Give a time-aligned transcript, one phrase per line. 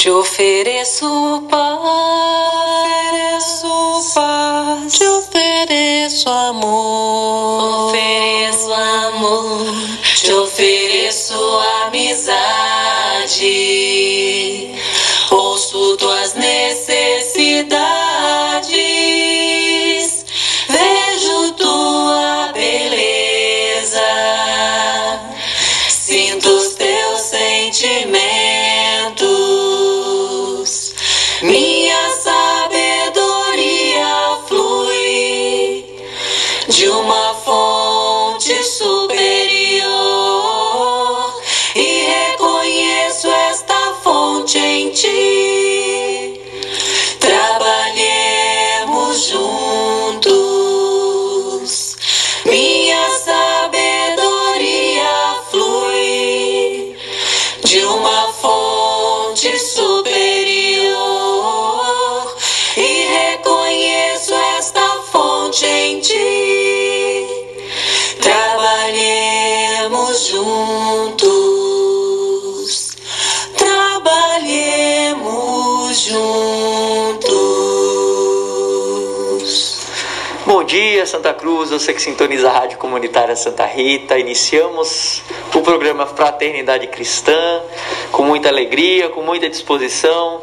[0.00, 2.14] Te ofereço paz,
[4.96, 7.89] te ofereço amor,
[81.60, 84.18] Cruz, você que sintoniza a Rádio Comunitária Santa Rita.
[84.18, 85.22] Iniciamos
[85.54, 87.60] o programa Fraternidade Cristã
[88.10, 90.40] com muita alegria, com muita disposição.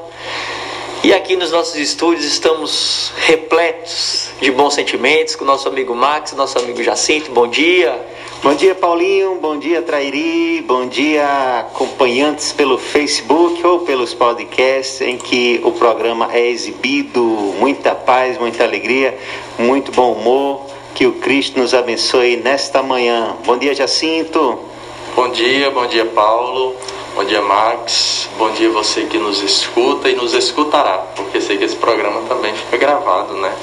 [1.04, 6.60] E aqui nos nossos estúdios estamos repletos de bons sentimentos com nosso amigo Max, nosso
[6.60, 7.32] amigo Jacinto.
[7.32, 8.00] Bom dia.
[8.44, 9.40] Bom dia, Paulinho.
[9.42, 10.62] Bom dia, Trairi.
[10.68, 11.26] Bom dia,
[11.62, 17.24] acompanhantes pelo Facebook ou pelos podcasts em que o programa é exibido.
[17.60, 19.18] Muita paz, muita alegria,
[19.58, 20.77] muito bom humor.
[20.98, 23.38] Que o Cristo nos abençoe nesta manhã.
[23.46, 24.58] Bom dia, Jacinto.
[25.16, 26.76] Bom dia, bom dia, Paulo.
[27.14, 28.28] Bom dia, Max.
[28.36, 32.52] Bom dia você que nos escuta e nos escutará, porque sei que esse programa também
[32.56, 33.54] fica gravado, né?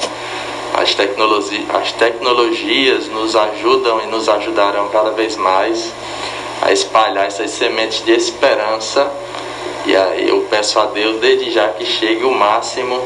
[0.75, 5.93] As, tecnologi as tecnologias nos ajudam e nos ajudarão cada vez mais
[6.63, 9.11] a espalhar essas sementes de esperança.
[9.85, 13.03] E aí eu peço a Deus desde já que chegue o máximo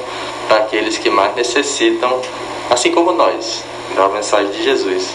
[0.47, 2.21] para aqueles que mais necessitam,
[2.69, 5.15] assim como nós, da mensagem de Jesus.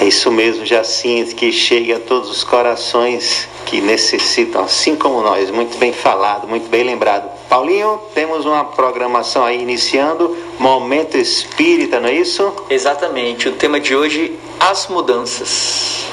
[0.00, 5.50] É isso mesmo, Jacinto, que chegue a todos os corações que necessitam, assim como nós.
[5.50, 7.30] Muito bem falado, muito bem lembrado.
[7.48, 12.52] Paulinho, temos uma programação aí iniciando, Momento Espírita, não é isso?
[12.68, 16.06] Exatamente, o tema de hoje, as mudanças.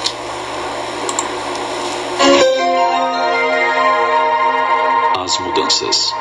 [5.18, 6.14] As mudanças.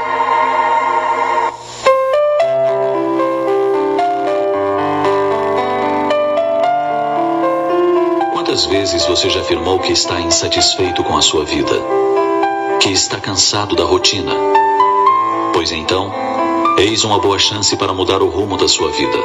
[8.51, 11.73] Quantas vezes você já afirmou que está insatisfeito com a sua vida?
[12.81, 14.33] Que está cansado da rotina?
[15.53, 16.13] Pois então,
[16.77, 19.17] eis uma boa chance para mudar o rumo da sua vida.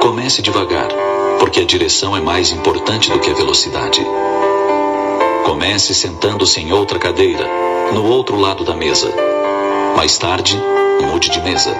[0.00, 0.86] Comece devagar,
[1.40, 4.06] porque a direção é mais importante do que a velocidade.
[5.44, 7.50] Comece sentando-se em outra cadeira,
[7.92, 9.12] no outro lado da mesa.
[9.96, 10.56] Mais tarde,
[11.10, 11.76] mude de mesa.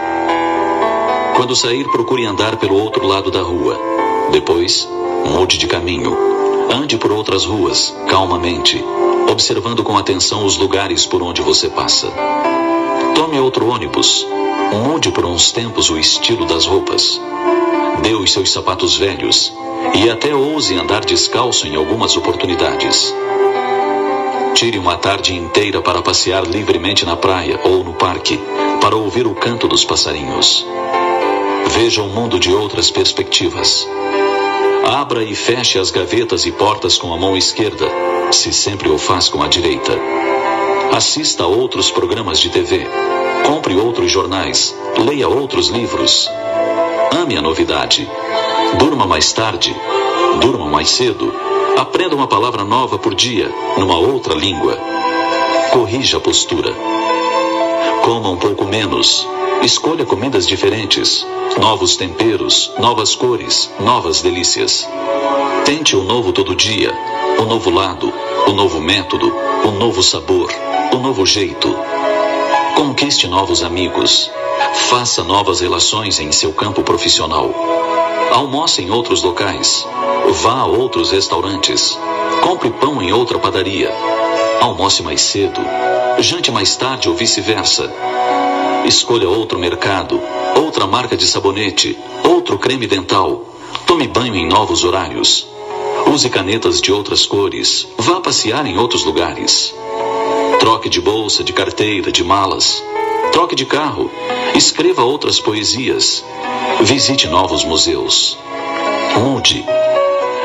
[1.37, 3.79] Quando sair, procure andar pelo outro lado da rua.
[4.33, 4.89] Depois,
[5.27, 6.17] mude de caminho.
[6.71, 8.83] Ande por outras ruas, calmamente,
[9.31, 12.13] observando com atenção os lugares por onde você passa.
[13.15, 14.27] Tome outro ônibus.
[14.73, 17.21] Mude por uns tempos o estilo das roupas.
[18.03, 19.53] Dê os seus sapatos velhos
[19.95, 23.15] e até ouse andar descalço em algumas oportunidades.
[24.55, 28.41] Tire uma tarde inteira para passear livremente na praia ou no parque,
[28.81, 30.67] para ouvir o canto dos passarinhos.
[31.73, 33.87] Veja o mundo de outras perspectivas.
[34.87, 37.91] Abra e feche as gavetas e portas com a mão esquerda,
[38.31, 39.93] se sempre o faz com a direita.
[40.95, 42.87] Assista a outros programas de TV.
[43.45, 44.77] Compre outros jornais.
[44.97, 46.31] Leia outros livros.
[47.21, 48.09] Ame a novidade.
[48.79, 49.75] Durma mais tarde.
[50.41, 51.35] Durma mais cedo.
[51.77, 54.79] Aprenda uma palavra nova por dia, numa outra língua.
[55.73, 56.73] Corrija a postura.
[58.07, 59.27] Coma um pouco menos.
[59.65, 61.27] Escolha comidas diferentes,
[61.61, 64.89] novos temperos, novas cores, novas delícias.
[65.65, 66.95] Tente o novo todo dia,
[67.41, 68.13] o novo lado,
[68.47, 70.53] o novo método, o novo sabor,
[70.93, 71.77] o novo jeito.
[72.77, 74.31] Conquiste novos amigos.
[74.89, 77.51] Faça novas relações em seu campo profissional.
[78.31, 79.85] Almoce em outros locais.
[80.43, 81.99] Vá a outros restaurantes.
[82.41, 83.93] Compre pão em outra padaria.
[84.61, 85.61] Almoce mais cedo.
[86.19, 87.93] Jante mais tarde ou vice-versa.
[88.87, 90.21] Escolha outro mercado,
[90.57, 93.45] outra marca de sabonete, outro creme dental.
[93.87, 95.47] Tome banho em novos horários.
[96.07, 97.87] Use canetas de outras cores.
[97.99, 99.75] Vá passear em outros lugares.
[100.59, 102.83] Troque de bolsa, de carteira, de malas.
[103.33, 104.11] Troque de carro.
[104.55, 106.25] Escreva outras poesias.
[106.81, 108.39] Visite novos museus.
[109.19, 109.65] Mude.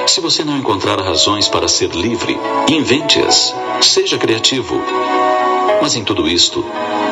[0.06, 2.38] Se você não encontrar razões para ser livre,
[2.70, 3.56] invente-as.
[3.82, 4.82] Seja criativo.
[5.80, 6.66] Mas em tudo isto,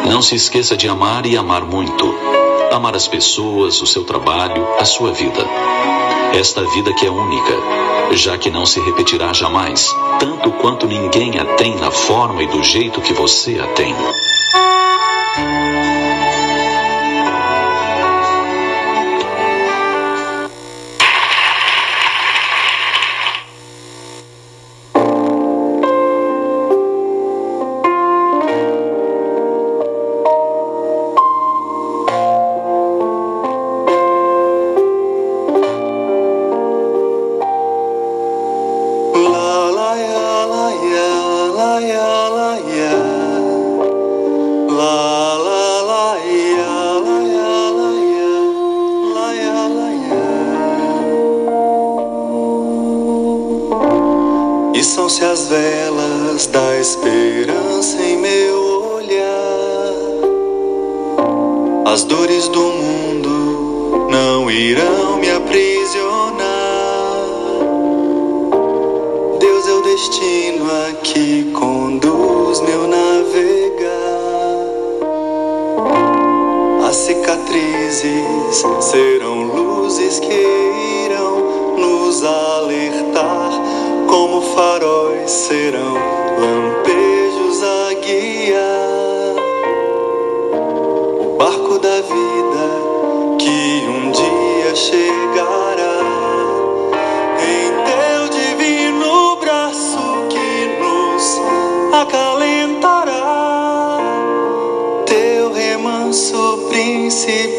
[0.07, 2.15] não se esqueça de amar e amar muito.
[2.71, 5.45] Amar as pessoas, o seu trabalho, a sua vida.
[6.33, 7.53] Esta vida que é única,
[8.13, 12.63] já que não se repetirá jamais, tanto quanto ninguém a tem na forma e do
[12.63, 13.95] jeito que você a tem.
[69.99, 73.89] destino aqui conduz meu navegar.
[76.87, 83.51] As cicatrizes serão luzes que irão nos alertar,
[84.07, 85.95] como faróis serão
[86.39, 88.78] lampejos a guiar.
[102.01, 103.97] acalentará
[105.05, 107.58] teu remanso principal.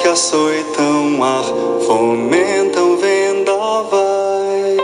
[0.00, 1.44] que açoitam ar,
[1.86, 4.80] fomentam vendavais.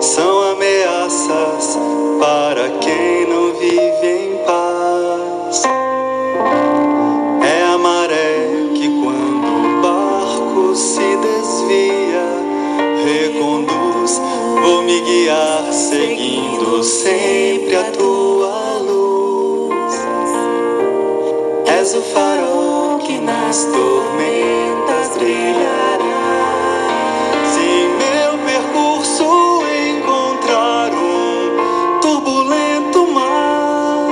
[0.00, 1.76] São ameaças
[2.20, 5.62] para quem não vive em paz.
[7.42, 12.26] É a maré que, quando o barco se desvia,
[13.04, 14.20] reconduz.
[14.62, 19.94] Vou me guiar seguindo sempre a tua luz.
[21.66, 22.43] És o farol.
[23.54, 26.02] As tormentas brilhará.
[27.52, 27.68] Se
[28.00, 29.62] meu percurso
[29.92, 34.08] encontrar um turbulento mar,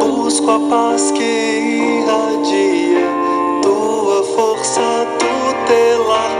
[0.00, 3.06] busco a paz que irradia
[3.62, 6.33] tua força tutelar.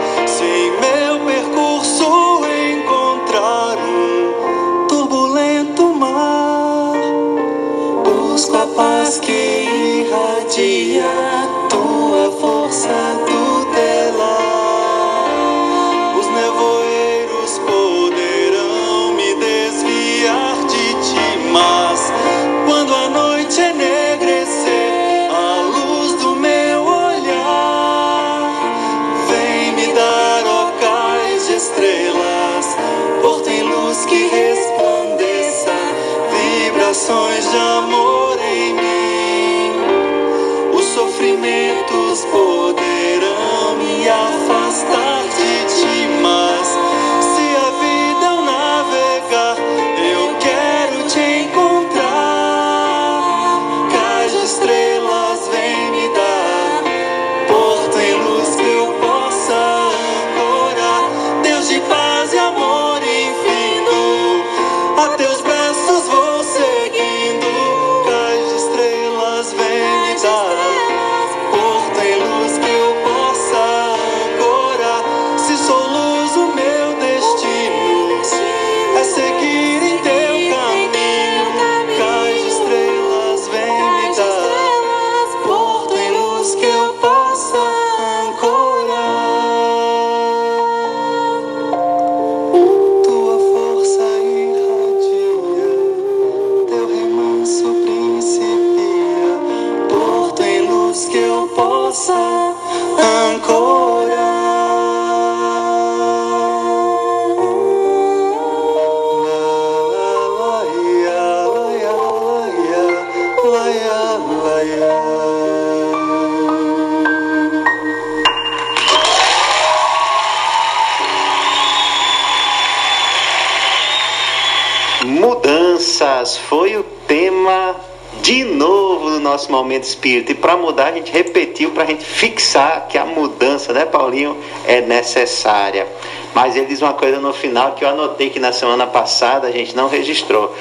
[129.64, 130.32] Momento espírita.
[130.32, 134.36] E para mudar, a gente repetiu para a gente fixar que a mudança, né, Paulinho,
[134.66, 135.86] é necessária.
[136.34, 139.50] Mas ele diz uma coisa no final que eu anotei que na semana passada a
[139.50, 140.54] gente não registrou.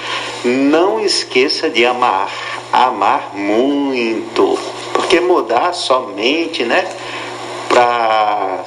[0.43, 2.31] Não esqueça de amar.
[2.71, 4.57] Amar muito.
[4.93, 6.87] Porque mudar somente, né?
[7.67, 8.63] Para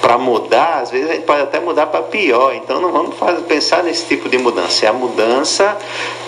[0.00, 2.54] para mudar, às vezes a gente pode até mudar para pior.
[2.54, 4.86] Então não vamos fazer, pensar nesse tipo de mudança.
[4.86, 5.76] É a mudança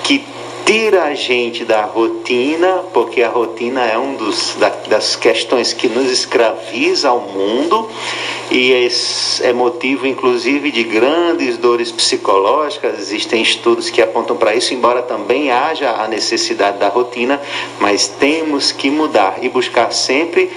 [0.04, 0.18] que
[0.64, 5.88] tira a gente da rotina, porque a rotina é um dos da, das questões que
[5.88, 7.88] nos escraviza ao mundo
[8.50, 8.88] e é,
[9.48, 12.98] é motivo inclusive de grandes dores psicológicas.
[12.98, 17.40] Existem estudos que apontam para isso, embora também haja a necessidade da rotina,
[17.80, 20.50] mas temos que mudar e buscar sempre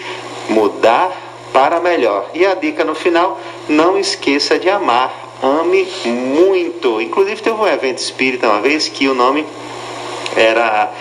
[0.50, 2.30] mudar para melhor.
[2.34, 5.24] E a dica no final, não esqueça de amar.
[5.42, 7.02] Ame muito.
[7.02, 9.46] Inclusive teve um evento espírita uma vez que o nome
[10.36, 10.92] era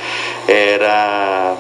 [0.47, 1.57] era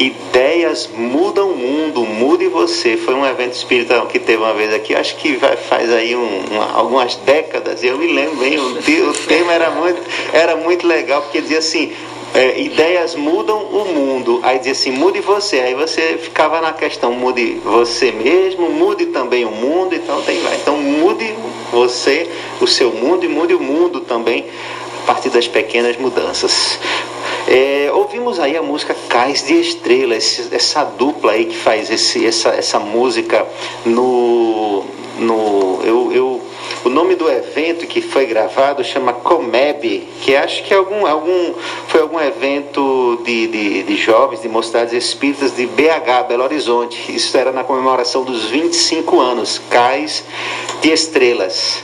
[0.00, 2.96] Ideias mudam o mundo, mude você.
[2.96, 6.44] Foi um evento espírita que teve uma vez aqui, acho que vai, faz aí um,
[6.50, 7.84] uma, algumas décadas.
[7.84, 10.00] Eu me lembro bem, o, o tema era muito,
[10.32, 11.92] era muito legal, porque dizia assim:
[12.32, 14.40] é, ideias mudam o mundo.
[14.42, 15.60] Aí dizia assim, mude você.
[15.60, 19.94] Aí você ficava na questão, mude você mesmo, mude também o mundo.
[19.94, 20.54] Então tem lá.
[20.54, 21.34] Então mude
[21.70, 22.26] você,
[22.58, 24.46] o seu mundo e mude o mundo também
[25.10, 26.78] partir das pequenas mudanças.
[27.48, 32.50] É, ouvimos aí a música Cais de Estrelas, essa dupla aí que faz esse, essa,
[32.50, 33.44] essa música
[33.84, 34.84] no.
[35.18, 36.40] no eu, eu,
[36.84, 41.54] o nome do evento que foi gravado chama Comeb, que acho que é algum, algum,
[41.88, 47.12] foi algum evento de, de, de jovens, de mocidades espíritas de BH, Belo Horizonte.
[47.12, 50.22] Isso era na comemoração dos 25 anos, Cais
[50.80, 51.82] de Estrelas.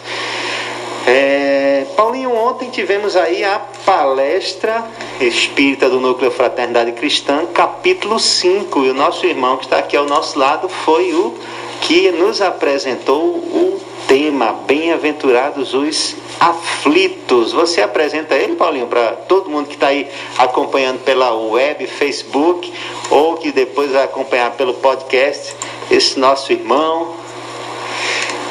[1.08, 4.84] É, Paulinho, ontem tivemos aí a palestra
[5.20, 8.84] espírita do Núcleo Fraternidade Cristã, capítulo 5.
[8.84, 11.32] E o nosso irmão que está aqui ao nosso lado foi o
[11.80, 17.52] que nos apresentou o tema Bem-aventurados os aflitos.
[17.52, 22.72] Você apresenta ele, Paulinho, para todo mundo que está aí acompanhando pela web, Facebook,
[23.10, 25.54] ou que depois vai acompanhar pelo podcast,
[25.88, 27.14] esse nosso irmão,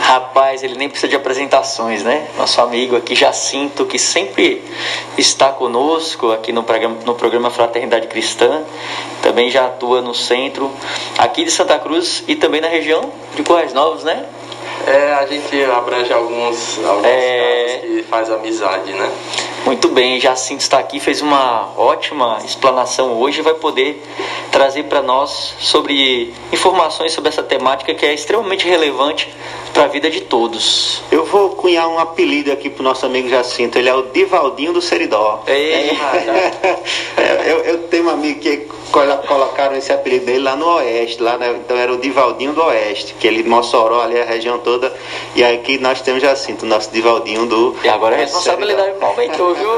[0.06, 2.28] Rapaz, ele nem precisa de apresentações, né?
[2.38, 4.62] Nosso amigo aqui, Jacinto, que sempre
[5.18, 8.62] está conosco aqui no programa, no programa Fraternidade Cristã,
[9.24, 10.72] também já atua no centro
[11.18, 14.28] aqui de Santa Cruz e também na região de Corrais Novos, né?
[14.86, 17.80] É, a gente abrange alguns, alguns é...
[17.82, 19.12] que faz amizade, né?
[19.66, 24.00] Muito bem, Jacinto está aqui, fez uma ótima explanação hoje e vai poder
[24.52, 29.34] trazer para nós sobre informações sobre essa temática que é extremamente relevante
[29.76, 31.02] para a vida de todos.
[31.12, 34.72] Eu vou cunhar um apelido aqui para o nosso amigo Jacinto, ele é o Divaldinho
[34.72, 35.44] do Seridó.
[37.18, 41.38] É, eu, eu, tenho um amigo que colocaram esse apelido dele lá no Oeste, lá,
[41.38, 41.56] né?
[41.64, 44.94] então era o Divaldinho do Oeste, que ele Mossoró ali a região toda,
[45.36, 47.76] e aqui nós temos Jacinto, o nosso Divaldinho do.
[47.84, 49.70] E agora a responsabilidade aumentou viu?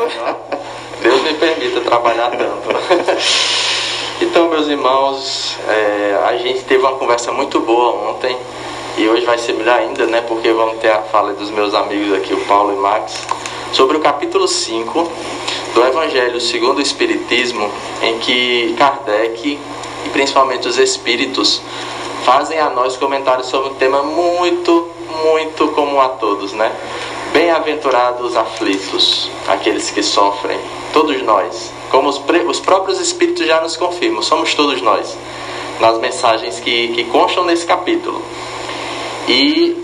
[1.01, 2.67] Deus me permita trabalhar tanto.
[4.19, 8.35] Então, meus irmãos, é, a gente teve uma conversa muito boa ontem
[8.97, 10.21] e hoje vai ser melhor ainda, né?
[10.21, 13.27] Porque vamos ter a fala dos meus amigos aqui, o Paulo e Max,
[13.71, 15.11] sobre o capítulo 5
[15.75, 19.59] do Evangelho segundo o Espiritismo, em que Kardec
[20.05, 21.61] e principalmente os Espíritos
[22.25, 24.89] fazem a nós comentários sobre um tema muito,
[25.23, 26.71] muito comum a todos, né?
[27.31, 30.59] Bem-aventurados aflitos, aqueles que sofrem,
[30.91, 31.71] todos nós.
[31.91, 35.15] Como os, os, próprios Espíritos já nos confirmam, somos todos nós,
[35.79, 38.23] nas mensagens que, que constam nesse capítulo.
[39.27, 39.75] E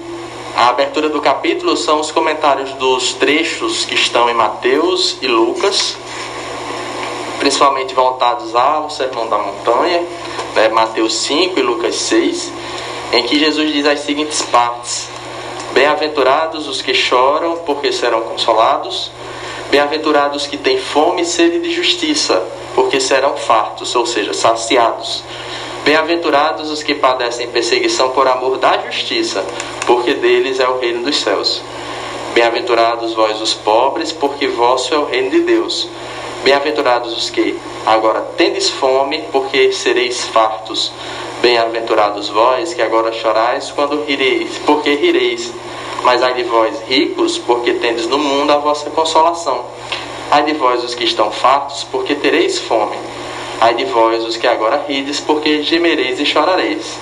[0.56, 5.98] a abertura do capítulo são os comentários dos trechos que estão em Mateus e Lucas,
[7.40, 10.02] principalmente voltados ao Sermão da Montanha,
[10.56, 12.52] né, Mateus 5 e Lucas 6,
[13.12, 15.10] em que Jesus diz as seguintes partes.
[15.74, 19.12] Bem-aventurados os que choram, porque serão consolados.
[19.70, 22.42] Bem-aventurados que têm fome e sede de justiça,
[22.76, 25.22] porque serão fartos, ou seja, saciados.
[25.84, 29.46] Bem-aventurados os que padecem perseguição por amor da justiça,
[29.86, 31.62] porque deles é o reino dos céus.
[32.34, 35.90] Bem-aventurados vós os pobres, porque vosso é o reino de Deus.
[36.42, 40.90] Bem-aventurados os que agora tendes fome, porque sereis fartos.
[41.42, 45.52] Bem-aventurados vós que agora chorais, quando rireis, porque rireis.
[46.02, 49.66] Mas ai de vós ricos, porque tendes no mundo a vossa consolação.
[50.32, 52.96] Ai de vós os que estão fartos, porque tereis fome.
[53.64, 57.00] Ai de vós os que agora rides, porque gemereis e chorareis.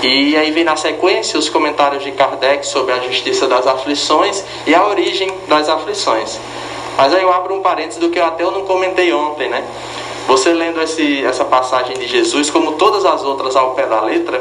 [0.00, 4.72] E aí vem na sequência os comentários de Kardec sobre a justiça das aflições e
[4.72, 6.38] a origem das aflições.
[6.96, 9.64] Mas aí eu abro um parênteses do que eu até eu não comentei ontem, né?
[10.28, 14.40] Você lendo esse, essa passagem de Jesus, como todas as outras ao pé da letra,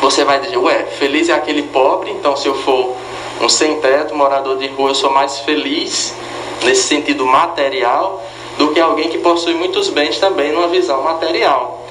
[0.00, 2.94] você vai dizer, ué, feliz é aquele pobre, então se eu for
[3.40, 6.14] um sem-teto, morador de rua, eu sou mais feliz
[6.62, 8.22] nesse sentido material
[8.58, 11.84] do que alguém que possui muitos bens também numa visão material.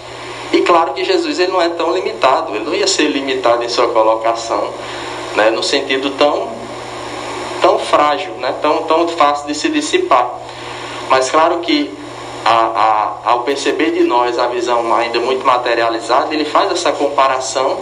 [0.52, 3.70] E claro que Jesus ele não é tão limitado, ele não ia ser limitado em
[3.70, 4.70] sua colocação,
[5.36, 6.66] né, no sentido tão
[7.66, 8.54] tão frágil, né?
[8.62, 10.30] tão, tão fácil de se dissipar.
[11.10, 11.92] Mas claro que
[12.46, 12.52] a,
[13.24, 17.80] a, ao perceber de nós a visão ainda muito materializada, ele faz essa comparação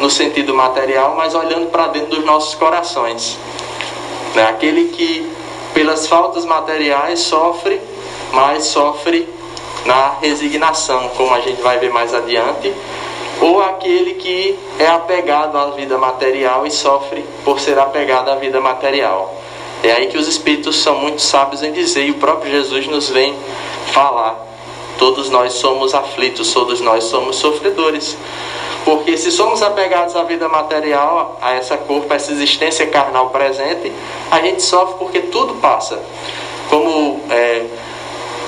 [0.00, 3.38] no sentido material, mas olhando para dentro dos nossos corações.
[4.34, 4.42] Né?
[4.48, 5.30] Aquele que,
[5.72, 7.80] pelas faltas materiais, sofre,
[8.34, 9.28] mas sofre
[9.86, 12.72] na resignação, como a gente vai ver mais adiante,
[13.40, 18.60] ou aquele que é apegado à vida material e sofre por ser apegado à vida
[18.60, 19.34] material.
[19.82, 23.10] É aí que os espíritos são muito sábios em dizer, e o próprio Jesus nos
[23.10, 23.36] vem
[23.92, 24.34] falar:
[24.98, 28.16] todos nós somos aflitos, todos nós somos sofredores.
[28.84, 33.90] Porque se somos apegados à vida material, a essa corpo, a essa existência carnal presente,
[34.30, 35.98] a gente sofre porque tudo passa.
[36.68, 37.64] Como é,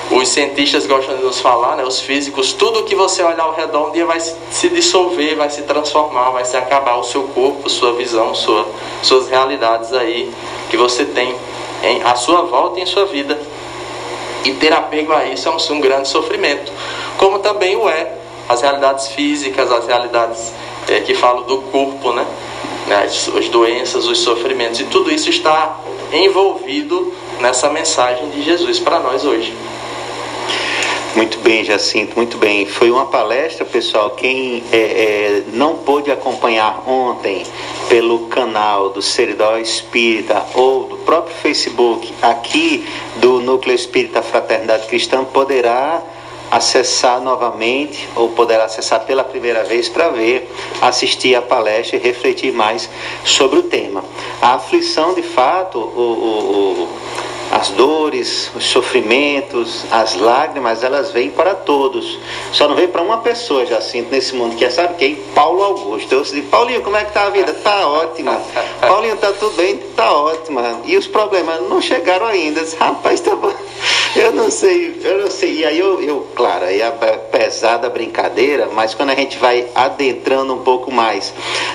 [0.09, 3.89] os cientistas gostam de nos falar, né, os físicos, tudo que você olhar ao redor
[3.89, 7.93] um dia vai se dissolver, vai se transformar, vai se acabar o seu corpo, sua
[7.93, 8.65] visão, sua,
[9.03, 10.31] suas realidades aí
[10.69, 11.35] que você tem
[11.83, 13.37] em, à sua volta em sua vida.
[14.45, 16.71] E ter apego a isso é um, um grande sofrimento,
[17.17, 18.13] como também o é
[18.47, 20.53] as realidades físicas, as realidades
[20.87, 22.25] é, que falam do corpo, né?
[23.03, 25.77] As, as doenças, os sofrimentos, e tudo isso está
[26.13, 29.53] envolvido nessa mensagem de Jesus para nós hoje.
[31.17, 32.67] Muito bem, Jacinto, muito bem.
[32.67, 34.11] Foi uma palestra, pessoal.
[34.11, 37.41] Quem é, é, não pôde acompanhar ontem
[37.89, 45.23] pelo canal do Seridó Espírita ou do próprio Facebook aqui do Núcleo Espírita Fraternidade Cristã
[45.23, 46.03] poderá
[46.51, 50.47] acessar novamente ou poderá acessar pela primeira vez para ver,
[50.83, 52.87] assistir a palestra e refletir mais
[53.25, 54.05] sobre o tema.
[54.39, 56.89] A aflição, de fato, o, o, o
[57.57, 62.19] as dores, os sofrimentos, as lágrimas, elas vêm para todos.
[62.51, 65.15] Só não vem para uma pessoa, já sinto, nesse mundo, que é, sabe quem?
[65.33, 66.13] Paulo Augusto.
[66.13, 67.51] Eu disse, Paulinho, como é que tá a vida?
[67.53, 68.39] Tá ótima.
[68.79, 69.77] Paulinho, tá tudo bem?
[69.95, 70.81] Tá ótima.
[70.85, 72.61] E os problemas não chegaram ainda.
[72.61, 73.51] disse, Rapaz, tá bom.
[74.15, 75.57] Eu não sei, eu não sei.
[75.57, 76.89] E aí eu, eu claro, aí é
[77.31, 81.31] pesada brincadeira, mas quando a gente vai adentrando um pouco mais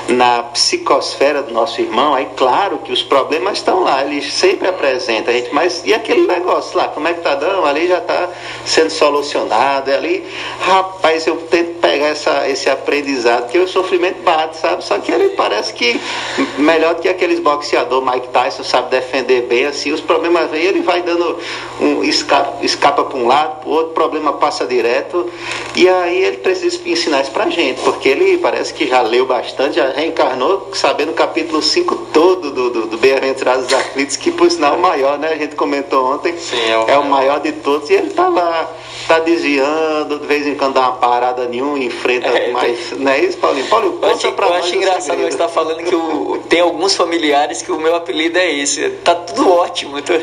[0.09, 5.33] na psicosfera do nosso irmão, aí claro que os problemas estão lá, eles sempre apresentam.
[5.33, 7.65] A gente, mas e aquele negócio lá, como é que tá dando?
[7.65, 8.29] Ali já está
[8.67, 9.91] sendo solucionado.
[9.91, 10.27] E ali,
[10.61, 14.85] rapaz, eu tento pegar essa, esse aprendizado, que o sofrimento bate, sabe?
[14.85, 15.99] Só que ele parece que
[16.59, 20.83] melhor do que aqueles boxeador Mike Tyson sabe defender bem, assim, os problemas vêm, ele
[20.83, 21.39] vai dando
[21.81, 25.31] um escapa, escapa para um lado, para o outro, problema passa direto.
[25.75, 29.77] E aí ele precisa ensinar isso pra gente, porque ele parece que já leu bastante,
[29.77, 34.75] já reencarnou, sabendo o capítulo 5 todo do, do, do Bem-aventurados Aflitos, que por sinal
[34.75, 35.29] é o maior, né?
[35.29, 38.29] A gente comentou ontem, Sim, é, o, é o maior de todos, e ele tá
[38.29, 38.69] lá,
[39.09, 42.93] tá desviando, de vez em quando dá uma parada nenhuma, enfrenta É, mais.
[42.93, 43.67] Não é isso, Paulinho?
[43.67, 47.63] Paulinho, Eu acho, pra eu acho engraçado você estar falando que o, tem alguns familiares
[47.63, 48.89] que o meu apelido é esse.
[49.05, 50.01] Tá tudo ótimo.
[50.03, 50.15] Tá,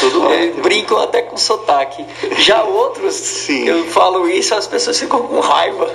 [0.00, 0.62] tudo ótimo.
[0.62, 2.04] Brincam até com sotaque.
[2.38, 3.66] Já outros, Sim.
[3.66, 5.90] eu falo isso, as pessoas ficam com raiva.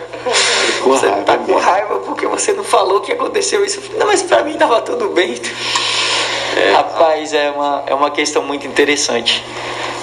[0.83, 1.59] Com você raiva tá com mesmo.
[1.59, 3.81] raiva porque você não falou que aconteceu isso.
[3.97, 5.33] Não, mas pra mim tava tudo bem.
[6.73, 9.43] Rapaz, é uma, é uma questão muito interessante.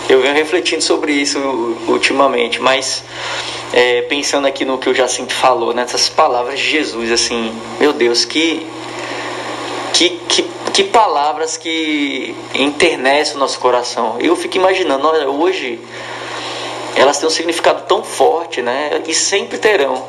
[0.08, 1.38] Eu venho refletindo sobre isso
[1.86, 3.04] ultimamente, mas
[3.72, 8.24] é, pensando aqui no que o Jacinto falou, nessas palavras de Jesus, assim, meu Deus,
[8.24, 8.66] que,
[9.92, 14.16] que, que, que palavras que enternecem o nosso coração.
[14.18, 15.78] Eu fico imaginando, olha, hoje
[16.96, 19.00] elas têm um significado tão forte, né?
[19.06, 20.04] E sempre terão.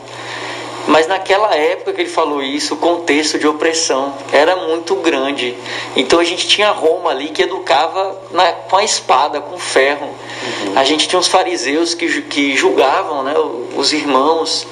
[0.87, 5.55] Mas naquela época que ele falou isso, o contexto de opressão era muito grande.
[5.95, 10.09] Então a gente tinha Roma ali que educava na- com a espada, com ferro.
[10.75, 13.33] A gente tinha os fariseus que, que julgavam né,
[13.75, 14.65] os irmãos.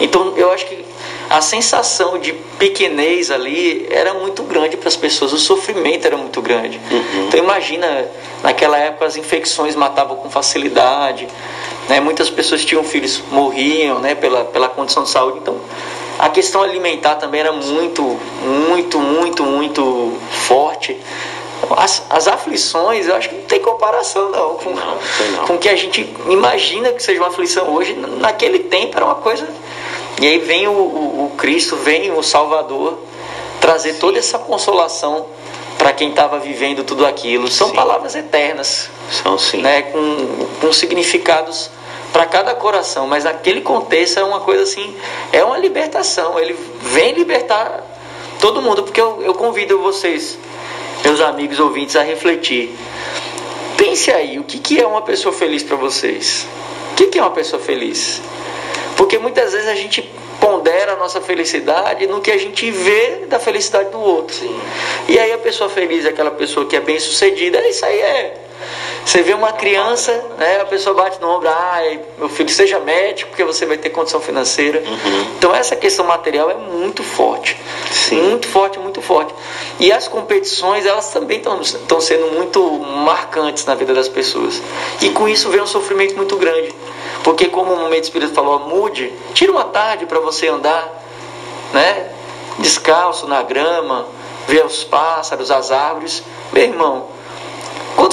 [0.00, 0.86] Então eu acho que
[1.28, 6.40] a sensação de pequenez ali era muito grande para as pessoas, o sofrimento era muito
[6.40, 6.80] grande.
[6.90, 7.26] Uhum.
[7.26, 8.06] Então imagina,
[8.42, 11.28] naquela época as infecções matavam com facilidade,
[11.88, 12.00] né?
[12.00, 14.14] muitas pessoas tinham filhos, morriam né?
[14.14, 15.38] pela, pela condição de saúde.
[15.38, 15.56] Então
[16.18, 18.02] a questão alimentar também era muito,
[18.68, 20.96] muito, muito, muito forte.
[21.76, 24.98] As, as aflições, eu acho que não tem comparação não com, Não,
[25.36, 25.46] não.
[25.46, 27.94] com o que a gente imagina que seja uma aflição hoje.
[27.94, 29.48] Naquele tempo era uma coisa.
[30.20, 32.98] E aí vem o, o, o Cristo, vem o Salvador
[33.60, 35.26] trazer toda essa consolação
[35.76, 37.48] para quem estava vivendo tudo aquilo.
[37.48, 37.74] São Sim.
[37.74, 39.58] palavras eternas, São sim.
[39.58, 41.70] né, com, com significados
[42.12, 44.96] para cada coração, mas naquele contexto é uma coisa assim,
[45.32, 46.38] é uma libertação.
[46.38, 47.84] Ele vem libertar
[48.40, 50.38] todo mundo, porque eu, eu convido vocês,
[51.04, 52.74] meus amigos ouvintes, a refletir.
[53.76, 56.46] Pense aí, o que, que é uma pessoa feliz para vocês?
[56.92, 58.20] O que, que é uma pessoa feliz?
[58.96, 60.02] Porque muitas vezes a gente
[60.40, 64.36] pondera a nossa felicidade no que a gente vê da felicidade do outro.
[65.08, 68.47] E aí a pessoa feliz é aquela pessoa que é bem sucedida, isso aí é.
[69.04, 71.80] Você vê uma criança, né, a pessoa bate no ombro, ah,
[72.18, 74.82] meu filho, seja médico, porque você vai ter condição financeira.
[75.38, 77.56] Então essa questão material é muito forte.
[77.90, 78.20] Sim.
[78.22, 79.34] Muito forte, muito forte.
[79.80, 84.60] E as competições, elas também estão sendo muito marcantes na vida das pessoas.
[85.00, 86.74] E com isso vem um sofrimento muito grande.
[87.24, 91.02] Porque como o momento espírito falou, mude, tira uma tarde para você andar,
[91.72, 92.10] né?
[92.58, 94.06] Descalço na grama,
[94.46, 96.22] ver os pássaros, as árvores.
[96.52, 97.08] Meu irmão,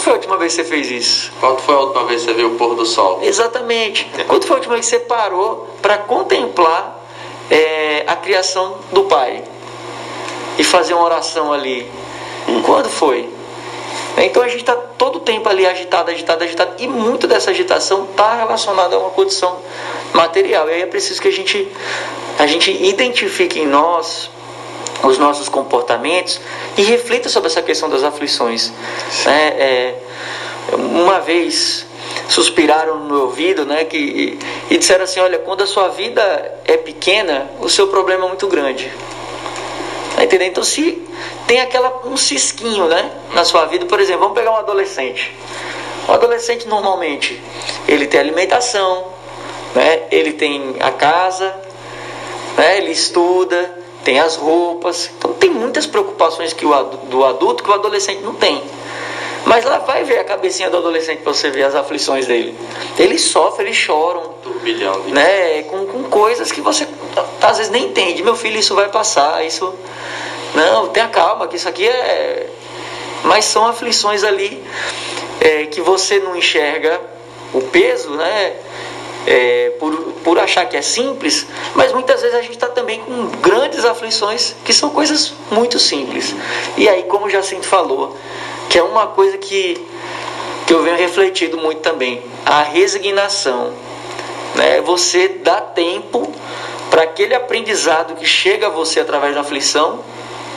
[0.05, 1.31] foi a última vez que você fez isso?
[1.39, 3.21] Quando foi a última vez que você viu o pôr do sol?
[3.23, 4.07] Exatamente.
[4.27, 7.03] Quando foi a última vez que você parou para contemplar
[7.49, 9.43] é, a criação do Pai
[10.59, 11.91] e fazer uma oração ali?
[12.63, 13.27] Quando foi?
[14.17, 18.03] Então a gente está todo o tempo ali agitado, agitado, agitado, e muito dessa agitação
[18.03, 19.57] está relacionada a uma condição
[20.13, 20.69] material.
[20.69, 21.67] E aí é preciso que a gente,
[22.37, 24.29] a gente identifique em nós
[25.07, 26.39] os nossos comportamentos
[26.77, 28.71] e reflita sobre essa questão das aflições.
[29.25, 29.47] né?
[29.57, 29.95] É,
[30.73, 31.85] uma vez
[32.27, 34.39] suspiraram no meu ouvido né, que, e,
[34.73, 36.21] e disseram assim: olha, quando a sua vida
[36.65, 38.91] é pequena, o seu problema é muito grande.
[40.15, 40.23] Tá?
[40.23, 41.03] Então, se
[41.45, 45.35] tem aquela, um cisquinho né, na sua vida, por exemplo, vamos pegar um adolescente.
[46.07, 47.41] O adolescente, normalmente,
[47.87, 49.07] ele tem alimentação,
[49.73, 51.53] né, ele tem a casa,
[52.57, 55.09] né, ele estuda, tem as roupas.
[55.17, 58.63] Então, tem muitas preocupações que o, do adulto que o adolescente não tem.
[59.45, 62.57] Mas lá vai ver a cabecinha do adolescente para você ver as aflições dele.
[62.97, 66.87] Eles sofrem, eles choram, Turbilhão de né, com, com coisas que você
[67.41, 68.23] às vezes nem entende.
[68.23, 69.73] Meu filho, isso vai passar, isso.
[70.53, 72.49] Não, tenha calma, que isso aqui é.
[73.23, 74.63] Mas são aflições ali
[75.39, 76.99] é, que você não enxerga
[77.53, 78.55] o peso, né?
[79.25, 83.27] É, por, por achar que é simples, mas muitas vezes a gente está também com
[83.41, 86.35] grandes aflições que são coisas muito simples.
[86.77, 88.15] E aí, como o Jacinto falou,
[88.69, 89.83] que é uma coisa que,
[90.67, 93.73] que eu venho refletindo muito também, a resignação.
[94.55, 94.81] Né?
[94.81, 96.31] Você dá tempo
[96.89, 99.99] para aquele aprendizado que chega a você através da aflição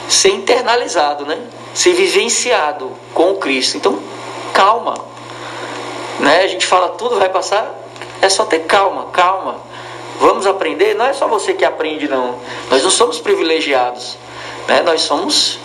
[0.07, 1.37] ser internalizado, né?
[1.73, 3.77] ser vivenciado com o Cristo.
[3.77, 3.99] Então,
[4.53, 4.95] calma.
[6.19, 6.43] Né?
[6.43, 7.73] A gente fala tudo vai passar,
[8.21, 9.57] é só ter calma, calma.
[10.19, 12.37] Vamos aprender, não é só você que aprende, não.
[12.69, 14.17] Nós não somos privilegiados,
[14.67, 14.81] né?
[14.81, 15.57] nós somos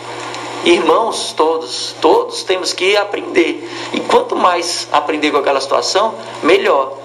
[0.64, 3.68] irmãos todos, todos temos que aprender.
[3.92, 6.96] E quanto mais aprender com aquela situação, melhor.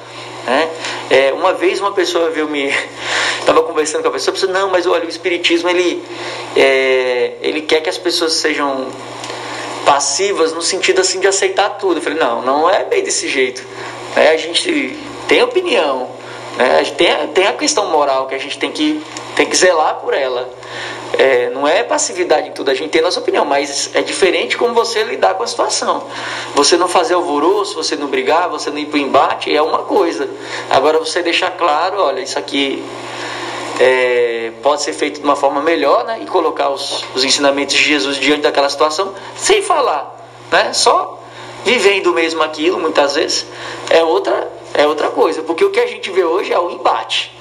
[0.45, 0.69] Né?
[1.09, 2.71] É, uma vez uma pessoa viu me
[3.39, 6.03] estava conversando com a pessoa, pensou, não, mas olha, o espiritismo ele
[6.55, 8.87] é, ele quer que as pessoas sejam
[9.85, 11.97] passivas no sentido assim de aceitar tudo.
[11.97, 13.63] Eu falei, não, não é bem desse jeito.
[14.15, 14.29] né?
[14.29, 14.95] a gente
[15.29, 16.09] tem opinião,
[16.57, 16.83] né?
[16.97, 19.01] tem, tem a questão moral que a gente tem que,
[19.35, 20.49] tem que zelar por ela.
[21.17, 24.57] É, não é passividade em tudo, a gente tem a nossa opinião, mas é diferente
[24.57, 26.03] como você lidar com a situação.
[26.55, 29.79] Você não fazer alvoroço, você não brigar, você não ir para o embate, é uma
[29.79, 30.27] coisa.
[30.69, 32.83] Agora você deixar claro, olha, isso aqui
[33.79, 36.19] é, pode ser feito de uma forma melhor, né?
[36.21, 40.15] E colocar os, os ensinamentos de Jesus diante daquela situação, sem falar,
[40.51, 40.73] né?
[40.73, 41.18] Só
[41.65, 43.45] vivendo mesmo aquilo, muitas vezes,
[43.89, 45.41] é outra, é outra coisa.
[45.41, 47.31] Porque o que a gente vê hoje é o embate.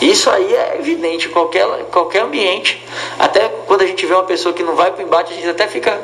[0.00, 2.84] Isso aí é evidente em qualquer, qualquer ambiente.
[3.18, 5.48] Até quando a gente vê uma pessoa que não vai para o embate, a gente
[5.48, 6.00] até fica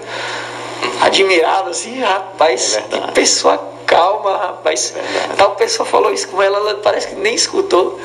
[1.01, 4.95] admirado assim, rapaz, É que pessoa calma, rapaz.
[5.37, 7.99] Tal pessoa falou isso com ela, ela parece que nem escutou.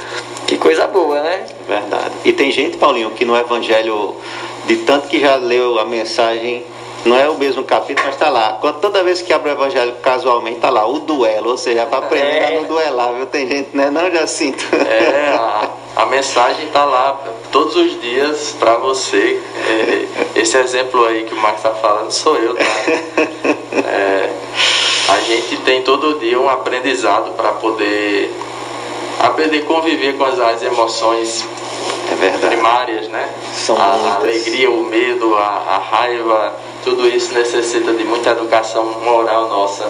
[0.48, 1.46] Que coisa boa, né?
[1.68, 2.16] Verdade.
[2.26, 4.16] E tem gente, Paulinho, que no Evangelho,
[4.66, 6.66] de tanto que já leu a mensagem,
[7.06, 8.58] não é o mesmo capítulo, mas está lá.
[8.62, 12.00] Quando, toda vez que abre o Evangelho casualmente, está lá o duelo, ou seja, para
[12.00, 12.48] aprender É.
[12.48, 13.26] a não duelar, viu?
[13.26, 13.90] Tem gente, né?
[13.90, 14.64] Não, Jacinto?
[14.76, 17.20] É, a, a mensagem está lá
[17.52, 19.42] todos os dias para você.
[19.68, 22.64] É, esse exemplo aí que o Marcos está falando sou eu, tá?
[23.86, 24.30] É,
[25.10, 28.34] a gente tem todo dia um aprendizado para poder
[29.20, 31.46] aprender a conviver com as, as emoções
[32.22, 33.30] é primárias, né?
[33.54, 34.12] São a, muitas.
[34.12, 39.90] a alegria, o medo, a, a raiva, tudo isso necessita de muita educação moral nossa.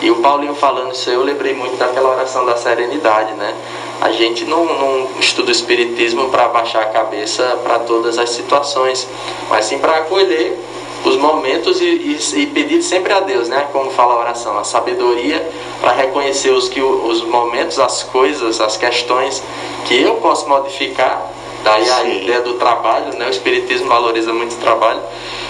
[0.00, 3.54] E o Paulinho falando isso, eu lembrei muito daquela oração da serenidade, né?
[4.00, 9.08] A gente não, não estuda o Espiritismo para baixar a cabeça para todas as situações,
[9.48, 10.58] mas sim para acolher
[11.04, 13.68] os momentos e, e, e, pedir sempre a Deus, né?
[13.72, 15.48] Como fala a oração, a sabedoria
[15.80, 19.42] para reconhecer os, que, os momentos, as coisas, as questões
[19.86, 21.30] que eu posso modificar.
[21.66, 22.22] Daí a Sim.
[22.22, 23.26] ideia do trabalho, né?
[23.26, 25.00] O Espiritismo valoriza muito o trabalho,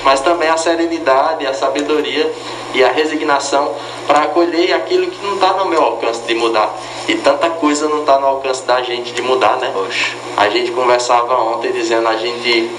[0.03, 2.33] mas também a serenidade, a sabedoria
[2.73, 3.75] e a resignação
[4.07, 6.75] para acolher aquilo que não está no meu alcance de mudar.
[7.07, 9.71] E tanta coisa não está no alcance da gente de mudar, né?
[9.75, 10.15] Poxa.
[10.39, 12.71] A gente conversava ontem dizendo a gente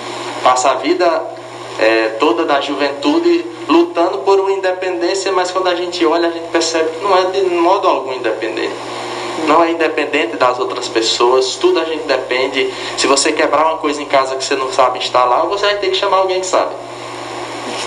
[0.42, 1.22] passa a vida
[1.78, 6.48] é, toda da juventude lutando por uma independência, mas quando a gente olha a gente
[6.48, 8.74] percebe que não é de modo algum independente.
[9.46, 12.74] Não é independente das outras pessoas, tudo a gente depende.
[12.98, 15.90] Se você quebrar uma coisa em casa que você não sabe instalar, você vai ter
[15.90, 16.74] que chamar alguém que sabe.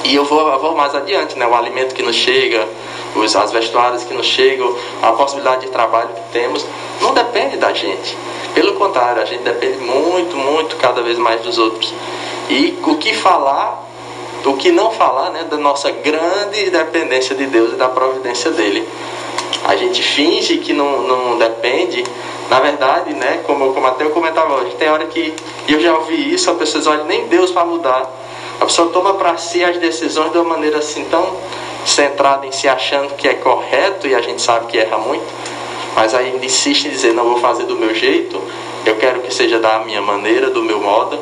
[0.04, 1.46] E eu vou, eu vou mais adiante, né?
[1.46, 2.66] O alimento que nos chega,
[3.14, 6.64] os, as vestuárias que nos chegam, a possibilidade de trabalho que temos,
[7.00, 8.16] não depende da gente.
[8.54, 11.92] Pelo contrário, a gente depende muito, muito, cada vez mais dos outros.
[12.48, 13.79] E o que falar,
[14.44, 15.44] o que não falar, né?
[15.44, 18.86] Da nossa grande dependência de Deus e da providência dele.
[19.64, 22.04] A gente finge que não, não depende.
[22.48, 23.42] Na verdade, né?
[23.46, 25.34] Como, como até eu comentava hoje, tem hora que
[25.68, 28.10] eu já ouvi isso, a pessoa diz, olha, nem Deus vai mudar.
[28.60, 31.36] A pessoa toma para si as decisões de uma maneira assim tão
[31.84, 35.24] centrada em si, achando que é correto e a gente sabe que erra muito,
[35.94, 38.40] mas aí insiste em dizer: não vou fazer do meu jeito,
[38.84, 41.18] eu quero que seja da minha maneira, do meu modo.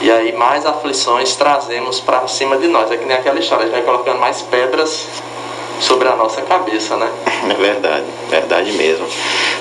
[0.00, 2.90] E aí mais aflições trazemos para cima de nós.
[2.90, 5.06] É que nem aquela história, a gente vai colocando mais pedras
[5.80, 7.10] sobre a nossa cabeça, né?
[7.48, 9.06] É verdade, verdade mesmo.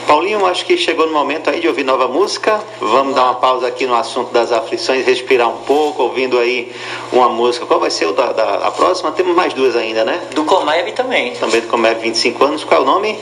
[0.07, 2.59] Paulinho, acho que chegou no momento aí de ouvir nova música.
[2.79, 6.71] Vamos dar uma pausa aqui no assunto das aflições, respirar um pouco, ouvindo aí
[7.11, 7.65] uma música.
[7.65, 9.11] Qual vai ser o da, da a próxima?
[9.11, 10.21] Temos mais duas ainda, né?
[10.33, 11.33] Do Comeb também.
[11.33, 12.63] Também do Comeb 25 anos.
[12.63, 13.17] Qual é o nome?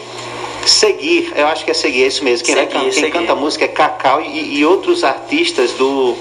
[0.65, 2.45] Seguir, eu acho que é seguir, é isso mesmo.
[2.45, 3.12] Quem, vai Seguir, can- quem Seguir.
[3.12, 6.15] canta música é Cacau e, e outros artistas do,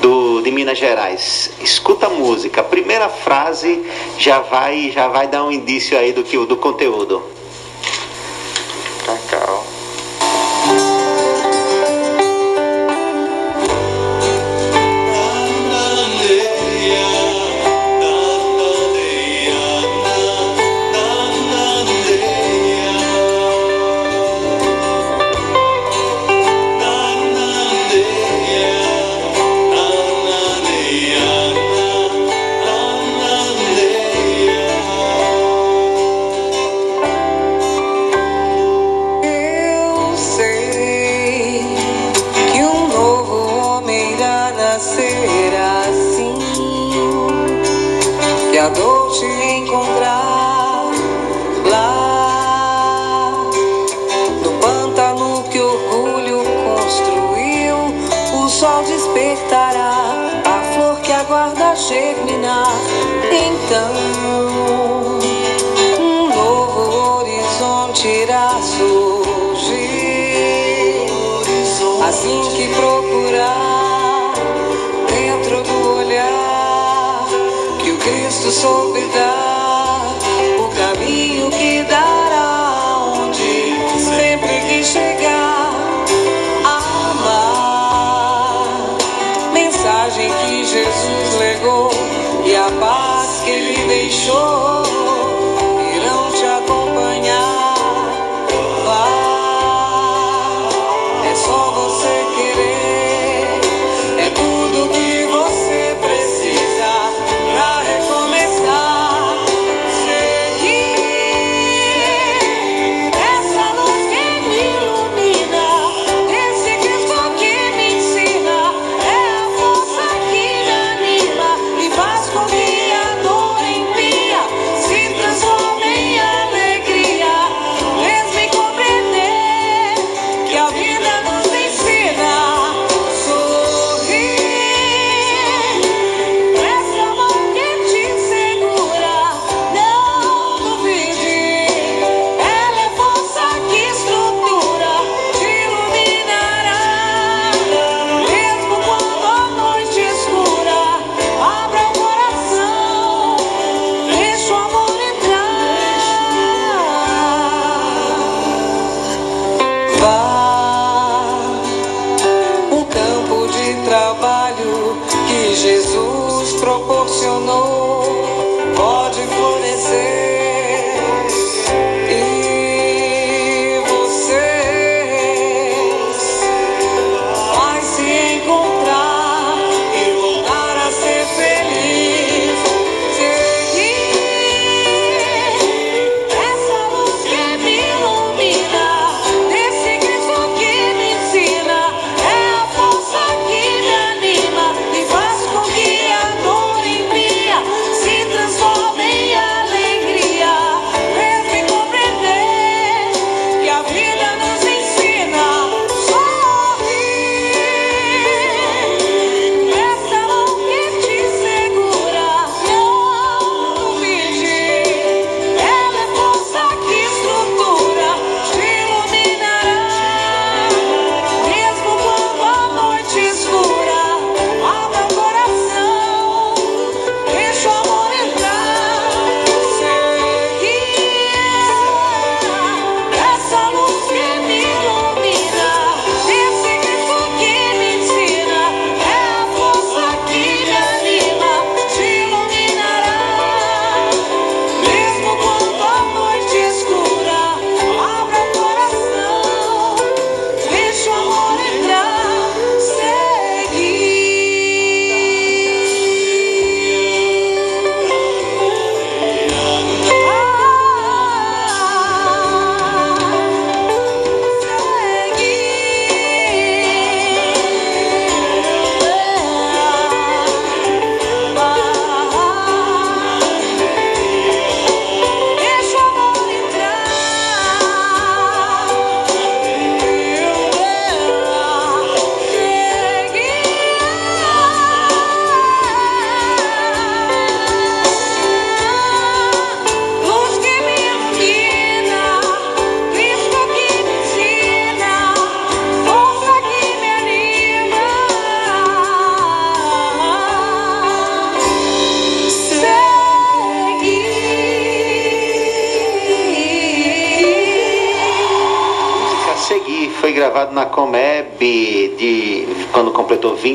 [0.00, 1.50] do, de Minas Gerais.
[1.60, 2.62] Escuta a música.
[2.62, 3.84] A primeira frase
[4.18, 7.22] já vai, já vai dar um indício aí do, que, do conteúdo.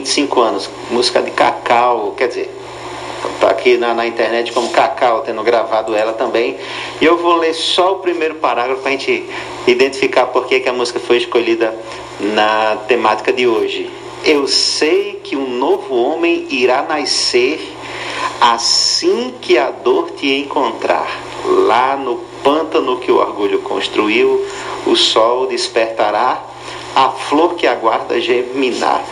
[0.06, 0.70] 25 anos.
[0.92, 2.56] Música de Cacau, quer dizer,
[3.40, 6.58] tá aqui na, na internet como Cacau, tendo gravado ela também.
[7.02, 9.28] E eu vou ler só o primeiro parágrafo para a gente
[9.66, 11.76] identificar por que, que a música foi escolhida
[12.20, 13.90] na temática de hoje.
[14.24, 17.60] Eu sei que um novo homem irá nascer
[18.40, 21.08] assim que a dor te encontrar.
[21.46, 24.46] Lá no pântano que o orgulho construiu,
[24.86, 26.44] o sol despertará
[26.96, 29.04] a flor que aguarda germinar.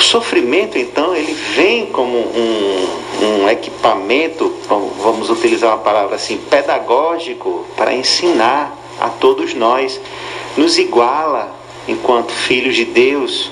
[0.00, 2.88] O sofrimento, então, ele vem como um,
[3.22, 10.00] um equipamento, vamos- utilizar uma palavra assim, pedagógico, para ensinar a todos nós.
[10.56, 11.54] Nos iguala
[11.86, 13.50] enquanto filhos de Deus.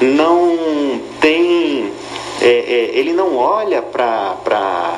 [0.00, 1.92] Não tem
[2.40, 4.94] é, é, ele não olha para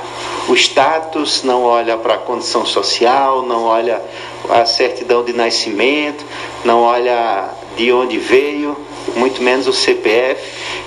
[0.46, 4.02] o status, não olha para a condição social, não olha
[4.50, 6.22] a certidão de nascimento,
[6.66, 8.76] não olha de onde veio,
[9.16, 10.40] muito menos o CPF,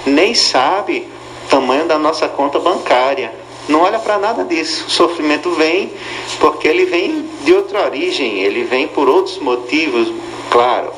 [0.06, 1.08] nem sabe
[1.46, 3.32] o tamanho da nossa conta bancária.
[3.68, 4.86] Não olha para nada disso.
[4.88, 5.91] O sofrimento vem
[6.39, 10.12] porque ele vem de outra origem, ele vem por outros motivos,
[10.52, 10.91] claro.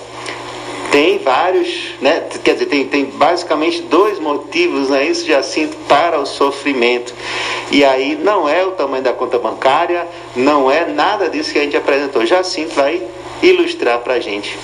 [0.91, 2.28] Tem vários, né?
[2.43, 5.06] quer dizer, tem, tem basicamente dois motivos, né?
[5.06, 7.13] isso Jacinto, para o sofrimento.
[7.72, 11.63] E aí não é o tamanho da conta bancária, não é nada disso que a
[11.63, 12.26] gente apresentou.
[12.26, 13.02] Jacinto vai
[13.41, 14.58] ilustrar para a gente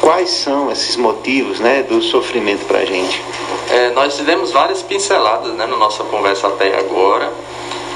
[0.00, 3.22] quais são esses motivos né, do sofrimento para a gente.
[3.70, 7.32] É, nós demos várias pinceladas né, na nossa conversa até agora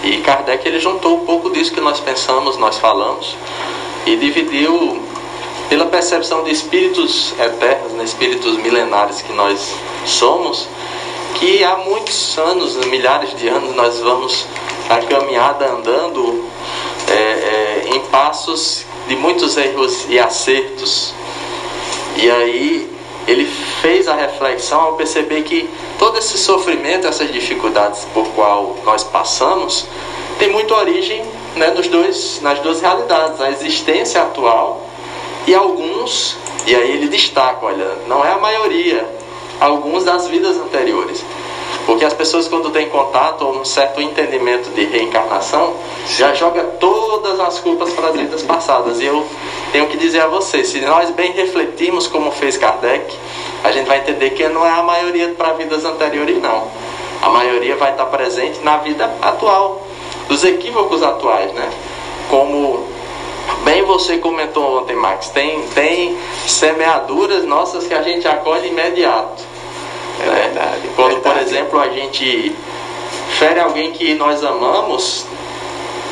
[0.03, 3.37] e Kardec ele juntou um pouco disso que nós pensamos, nós falamos
[4.05, 5.01] e dividiu
[5.68, 9.74] pela percepção de espíritos eternos, né, espíritos milenares que nós
[10.05, 10.68] somos,
[11.37, 14.47] que há muitos anos, milhares de anos, nós vamos
[14.89, 16.45] na caminhada andando
[17.09, 21.14] é, é, em passos de muitos erros e acertos.
[22.17, 22.91] E aí
[23.27, 23.45] ele
[23.81, 29.87] fez a reflexão ao perceber que todo esse sofrimento, essas dificuldades por qual nós passamos,
[30.39, 31.25] tem muita origem
[31.57, 34.87] né, nos dois, nas duas realidades, a existência atual
[35.47, 36.37] e alguns,
[36.67, 39.09] e aí ele destaca, olha, não é a maioria,
[39.61, 41.25] alguns das vidas anteriores.
[41.87, 45.75] Porque as pessoas quando têm contato ou um certo entendimento de reencarnação,
[46.07, 49.01] já joga todas as culpas para as vidas passadas.
[49.01, 49.27] E eu
[49.73, 53.14] tenho que dizer a vocês, se nós bem refletirmos como fez Kardec,
[53.64, 56.68] a gente vai entender que não é a maioria para vidas anteriores não.
[57.20, 59.87] A maioria vai estar presente na vida atual,
[60.29, 61.70] dos equívocos atuais, né?
[62.29, 62.85] Como
[63.64, 66.16] bem você comentou ontem, Max, tem, tem
[66.47, 69.51] semeaduras nossas que a gente acolhe imediato.
[70.21, 70.35] É né?
[70.43, 71.51] verdade, Quando, por verdade.
[71.51, 72.55] exemplo, a gente
[73.39, 75.25] fere alguém que nós amamos,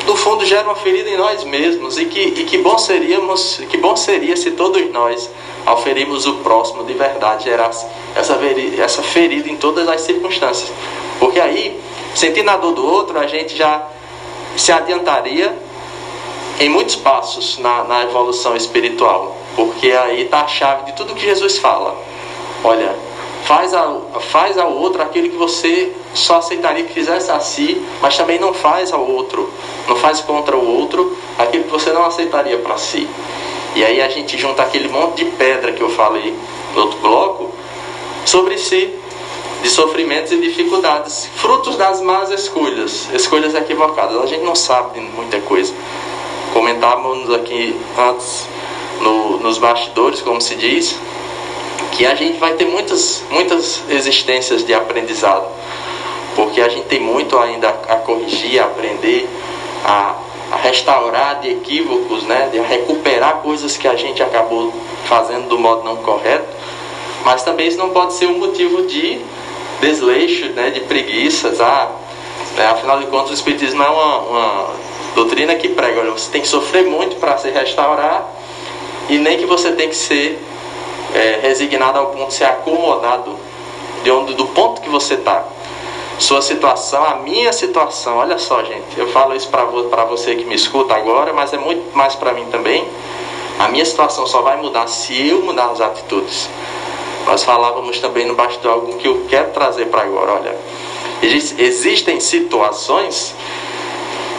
[0.05, 3.77] do fundo gera uma ferida em nós mesmos e que, e que bom seríamos, que
[3.77, 5.29] bom seria se todos nós,
[5.65, 7.85] ao ferirmos o próximo de verdade, gerasse
[8.15, 10.71] essa, veri- essa ferida em todas as circunstâncias.
[11.19, 11.79] Porque aí,
[12.15, 13.83] sentindo a dor do outro, a gente já
[14.57, 15.55] se adiantaria
[16.59, 19.37] em muitos passos na, na evolução espiritual.
[19.55, 21.95] Porque aí está a chave de tudo que Jesus fala.
[22.63, 22.95] Olha,
[23.45, 23.95] faz, a,
[24.31, 28.53] faz ao outro aquilo que você só aceitaria que fizesse a si, mas também não
[28.53, 29.49] faz ao outro.
[29.87, 33.07] Não faz contra o outro aquilo que você não aceitaria para si.
[33.75, 36.35] E aí a gente junta aquele monte de pedra que eu falei
[36.75, 37.51] no outro bloco
[38.25, 38.93] sobre si,
[39.63, 44.21] de sofrimentos e dificuldades, frutos das más escolhas, escolhas equivocadas.
[44.21, 45.73] A gente não sabe muita coisa.
[46.53, 48.45] Comentávamos aqui antes
[48.99, 50.97] no- nos bastidores, como se diz,
[51.91, 55.47] que a gente vai ter muitas, muitas existências de aprendizado,
[56.35, 59.27] porque a gente tem muito ainda a corrigir, a aprender,
[59.85, 60.15] a,
[60.51, 64.73] a restaurar de equívocos, né, de recuperar coisas que a gente acabou
[65.05, 66.47] fazendo do modo não correto,
[67.25, 69.19] mas também isso não pode ser um motivo de
[69.81, 71.91] desleixo, né, de preguiças, ah,
[72.55, 74.69] né, afinal de contas o Espiritismo é uma, uma
[75.13, 78.27] doutrina que prega, olha, você tem que sofrer muito para se restaurar
[79.09, 80.41] e nem que você tem que ser
[81.21, 83.37] é, resignado ao ponto de ser acomodado
[84.03, 85.43] de onde, do ponto que você está.
[86.17, 90.55] Sua situação, a minha situação, olha só, gente, eu falo isso para você que me
[90.55, 92.87] escuta agora, mas é muito mais para mim também.
[93.59, 96.49] A minha situação só vai mudar se eu mudar as atitudes.
[97.25, 100.33] Nós falávamos também no bastidor algo que eu quero trazer para agora.
[100.33, 100.55] Olha,
[101.21, 103.33] exis- existem situações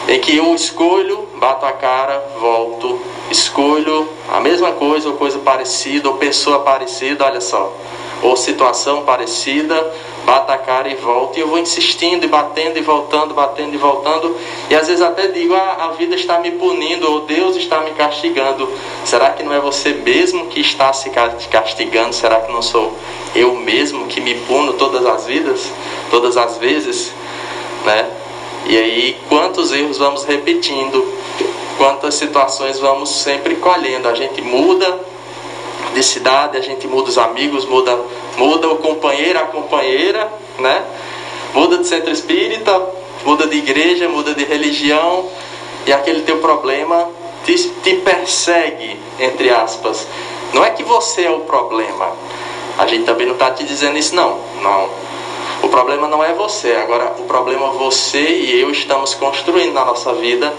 [0.07, 2.99] em que eu escolho, bato a cara, volto,
[3.31, 7.73] escolho a mesma coisa, ou coisa parecida, ou pessoa parecida, olha só,
[8.21, 9.91] ou situação parecida,
[10.25, 13.77] bato a cara e volto, e eu vou insistindo e batendo e voltando, batendo e
[13.77, 14.35] voltando,
[14.69, 17.91] e às vezes até digo, ah, a vida está me punindo, ou Deus está me
[17.91, 18.69] castigando.
[19.05, 22.13] Será que não é você mesmo que está se ca- castigando?
[22.13, 22.93] Será que não sou
[23.35, 25.69] eu mesmo que me puno todas as vidas,
[26.09, 27.11] todas as vezes,
[27.85, 28.09] né?
[28.65, 31.05] E aí, quantos erros vamos repetindo,
[31.77, 34.07] quantas situações vamos sempre colhendo.
[34.07, 34.99] A gente muda
[35.93, 37.99] de cidade, a gente muda os amigos, muda,
[38.37, 40.83] muda o companheiro, a companheira, né?
[41.53, 42.81] Muda de centro espírita,
[43.25, 45.29] muda de igreja, muda de religião,
[45.85, 47.09] e aquele teu problema
[47.45, 50.07] te, te persegue, entre aspas.
[50.53, 52.11] Não é que você é o problema.
[52.77, 54.39] A gente também não está te dizendo isso, não.
[54.61, 54.89] Não.
[55.61, 60.13] O problema não é você, agora o problema você e eu estamos construindo na nossa
[60.13, 60.53] vida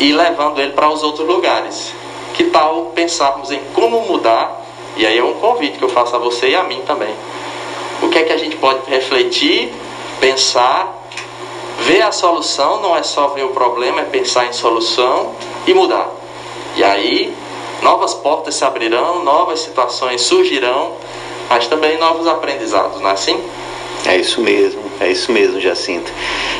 [0.00, 1.92] e levando ele para os outros lugares.
[2.34, 4.62] Que tal pensarmos em como mudar?
[4.96, 7.14] E aí é um convite que eu faço a você e a mim também.
[8.02, 9.72] O que é que a gente pode refletir,
[10.20, 10.92] pensar,
[11.80, 15.34] ver a solução, não é só ver o problema, é pensar em solução
[15.66, 16.08] e mudar.
[16.76, 17.34] E aí
[17.82, 20.92] novas portas se abrirão, novas situações surgirão,
[21.48, 23.42] mas também novos aprendizados, não é assim?
[24.04, 26.10] É isso mesmo, é isso mesmo, Jacinto.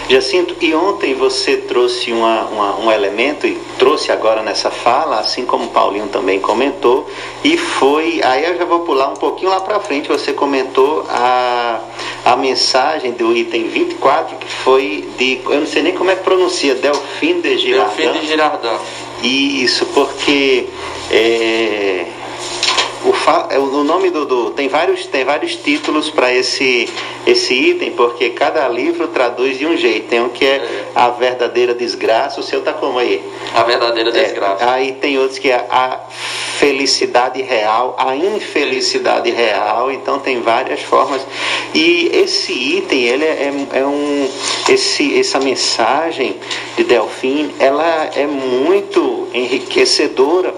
[0.09, 5.45] Jacinto, e ontem você trouxe uma, uma- um elemento, e trouxe agora nessa fala, assim
[5.45, 7.09] como o Paulinho também comentou,
[7.43, 11.81] e foi, aí eu já vou pular um pouquinho lá para frente, você comentou a,
[12.25, 16.23] a mensagem do item 24, que foi de, eu não sei nem como é que
[16.23, 18.03] pronuncia, Delfim de Girardin.
[18.03, 18.79] Delfim de Girardin.
[19.23, 20.67] Isso, porque
[21.11, 22.07] é,
[23.05, 26.89] o, é, o nome do, do- tem vários tem vários títulos para esse
[27.27, 30.09] esse item, porque cada livro traduz de um jeito.
[30.09, 33.23] Tem um que é a verdadeira desgraça, o seu tá como aí?
[33.55, 34.69] A verdadeira É, desgraça.
[34.71, 36.01] aí tem outros que é a
[36.59, 41.23] felicidade real, a infelicidade real, então tem várias formas.
[41.75, 44.29] E esse item, ele é, é um
[44.69, 46.37] esse essa mensagem
[46.77, 50.55] de Delfim, ela é muito enriquecedora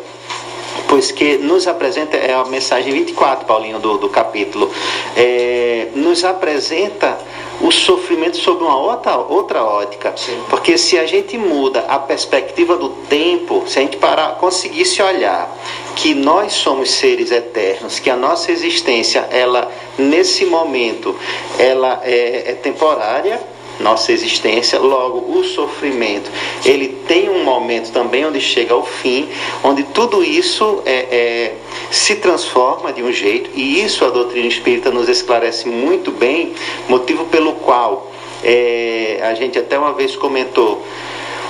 [0.89, 4.71] pois que nos apresenta, é a mensagem 24, Paulinho, do, do capítulo,
[5.17, 7.19] é, nos apresenta
[7.61, 10.13] o sofrimento sob uma outra, outra ótica.
[10.17, 10.39] Sim.
[10.51, 15.55] Porque se a gente muda a perspectiva do tempo, se a gente parar, conseguisse olhar
[15.97, 21.15] que nós somos seres eternos, que a nossa existência, ela, nesse momento,
[21.59, 23.41] ela é, é temporária,
[23.81, 26.31] nossa existência, logo o sofrimento,
[26.65, 29.29] ele tem um momento também onde chega ao fim,
[29.63, 31.55] onde tudo isso é, é,
[31.91, 36.55] se transforma de um jeito, e isso a doutrina espírita nos esclarece muito bem,
[36.89, 38.13] motivo pelo qual
[38.47, 40.85] É, a gente até uma vez comentou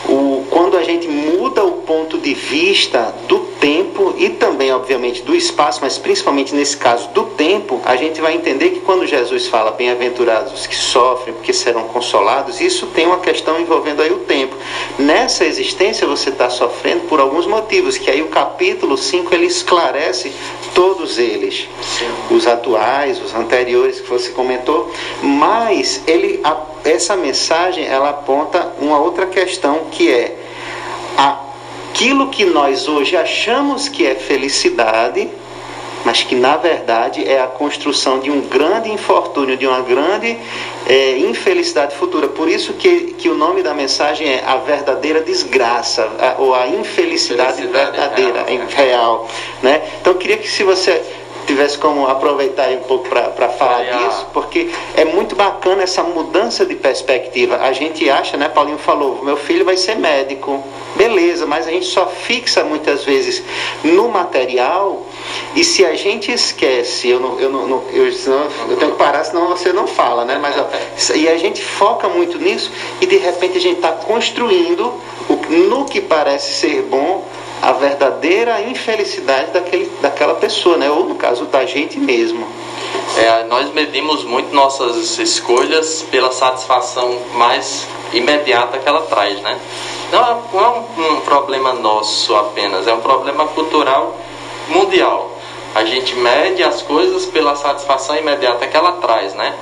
[0.09, 5.35] o, quando a gente muda o ponto de vista do tempo e também, obviamente, do
[5.35, 9.71] espaço, mas principalmente nesse caso do tempo, a gente vai entender que quando Jesus fala
[9.71, 14.55] bem-aventurados os que sofrem, porque serão consolados, isso tem uma questão envolvendo aí o tempo.
[14.99, 20.33] Nessa existência você está sofrendo por alguns motivos, que aí o capítulo 5 ele esclarece
[20.75, 21.69] todos eles,
[22.31, 24.91] os atuais, os anteriores que você comentou,
[25.23, 26.41] mas ele
[26.85, 30.37] essa mensagem ela aponta uma outra questão que é
[31.17, 35.31] aquilo que nós hoje achamos que é felicidade,
[36.05, 40.37] mas que na verdade é a construção de um grande infortúnio, de uma grande
[40.87, 42.29] é, infelicidade futura.
[42.29, 46.67] Por isso que, que o nome da mensagem é a verdadeira desgraça, a, ou a
[46.67, 48.69] infelicidade verdadeira, real, né?
[48.69, 49.29] real
[49.63, 49.83] né?
[50.01, 51.03] Então eu queria que se você
[51.47, 56.75] tivesse como aproveitar um pouco para falar disso, porque é muito bacana essa mudança de
[56.75, 57.57] perspectiva.
[57.57, 60.63] A gente acha, né, Paulinho falou, meu filho vai ser médico,
[60.97, 63.43] beleza, mas a gente só fixa muitas vezes
[63.83, 65.07] no material
[65.55, 69.25] e se a gente esquece, eu não, eu não, eu, senão, eu tenho que parar,
[69.25, 70.39] senão você não fala, né?
[70.41, 70.69] Mas ó,
[71.15, 72.71] e a gente foca muito nisso
[73.01, 74.93] e de repente a gente está construindo
[75.29, 77.25] o, no que parece ser bom
[77.65, 80.91] a verdadeira infelicidade daquele, daquela pessoa, né?
[80.91, 82.47] ou no caso da gente mesmo.
[83.17, 89.59] É, nós medimos muito nossas escolhas pela satisfação mais imediata que ela traz, né?
[90.13, 94.15] Não é, não é um, um problema nosso apenas, é um problema cultural
[94.69, 95.31] mundial.
[95.75, 99.55] A gente mede as coisas pela satisfação imediata que ela traz, né?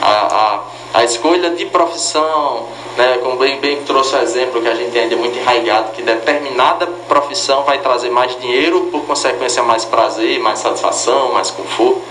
[0.00, 0.60] A, a,
[0.92, 2.66] a escolha de profissão,
[2.96, 6.02] né, como bem, bem trouxe o exemplo que a gente ainda é muito enraigado, que
[6.02, 12.02] determinada profissão vai trazer mais dinheiro, por consequência mais prazer, mais satisfação, mais conforto.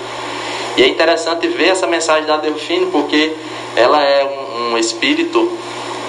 [0.78, 3.34] E é interessante ver essa mensagem da Delfine, porque
[3.76, 5.52] ela é um, um espírito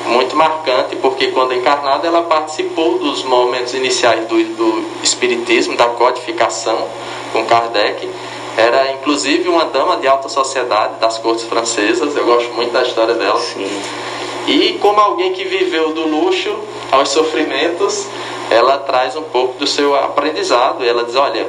[0.06, 6.86] muito marcante, porque quando encarnada ela participou dos momentos iniciais do, do espiritismo, da codificação
[7.32, 8.08] com Kardec.
[8.56, 13.14] Era inclusive uma dama de alta sociedade das cortes francesas, eu gosto muito da história
[13.14, 13.38] dela.
[13.38, 13.68] Sim.
[14.46, 16.54] E como alguém que viveu do luxo
[16.90, 18.06] aos sofrimentos,
[18.50, 20.84] ela traz um pouco do seu aprendizado.
[20.84, 21.46] Ela diz: olha,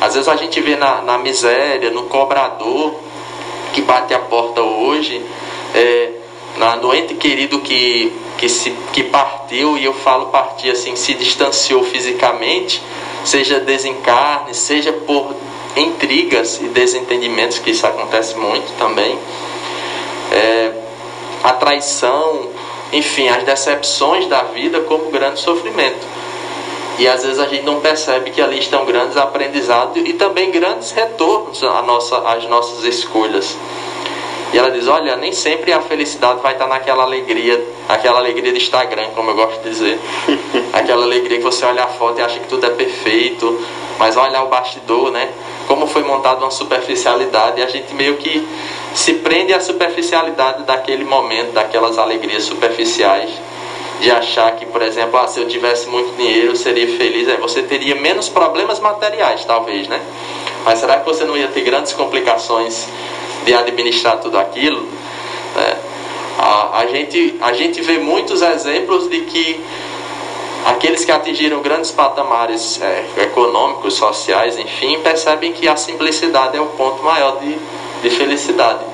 [0.00, 2.94] às vezes a gente vê na, na miséria, no cobrador
[3.72, 5.24] que bate a porta hoje,
[5.74, 6.10] é,
[6.56, 11.14] na, no ente querido que, que, se, que partiu, e eu falo partir assim, se
[11.14, 12.82] distanciou fisicamente,
[13.24, 15.34] seja desencarne, seja por
[15.76, 19.18] intrigas e desentendimentos, que isso acontece muito também.
[20.32, 20.72] É,
[21.42, 22.48] a traição,
[22.92, 26.06] enfim, as decepções da vida como grande sofrimento.
[26.98, 30.90] E às vezes a gente não percebe que ali estão grandes aprendizados e também grandes
[30.90, 33.56] retornos à nossa, às nossas escolhas.
[34.52, 38.58] E ela diz: Olha, nem sempre a felicidade vai estar naquela alegria, aquela alegria de
[38.58, 39.98] Instagram, como eu gosto de dizer.
[40.74, 43.64] aquela alegria que você olha a foto e acha que tudo é perfeito,
[43.98, 45.30] mas olha o bastidor, né?
[45.70, 48.44] Como foi montada uma superficialidade, a gente meio que
[48.92, 53.30] se prende à superficialidade daquele momento, daquelas alegrias superficiais,
[54.00, 57.36] de achar que, por exemplo, ah, se eu tivesse muito dinheiro eu seria feliz, aí
[57.36, 60.00] você teria menos problemas materiais, talvez, né?
[60.64, 62.88] Mas será que você não ia ter grandes complicações
[63.44, 64.82] de administrar tudo aquilo?
[65.54, 65.76] Né?
[66.36, 69.64] A, a, gente, a gente vê muitos exemplos de que
[70.66, 76.66] aqueles que atingiram grandes patamares é, econômicos, sociais, enfim, percebem que a simplicidade é o
[76.66, 77.58] ponto maior de
[78.02, 78.84] de felicidade.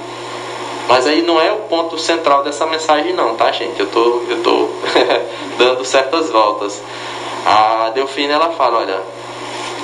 [0.88, 3.78] Mas aí não é o ponto central dessa mensagem não, tá gente?
[3.78, 4.68] Eu tô, eu tô
[5.58, 6.80] dando certas voltas.
[7.44, 9.00] A Delfina ela fala, olha,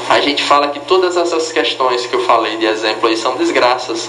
[0.09, 4.09] a gente fala que todas essas questões que eu falei de exemplo aí são desgraças.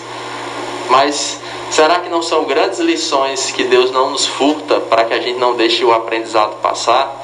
[0.89, 1.39] Mas
[1.71, 5.39] será que não são grandes lições que Deus não nos furta para que a gente
[5.39, 7.22] não deixe o aprendizado passar?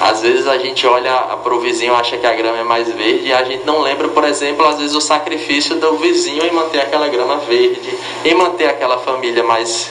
[0.00, 2.88] Às vezes a gente olha para o vizinho e acha que a grama é mais
[2.92, 6.52] verde e a gente não lembra, por exemplo, às vezes o sacrifício do vizinho em
[6.52, 9.90] manter aquela grama verde, em manter aquela família mais,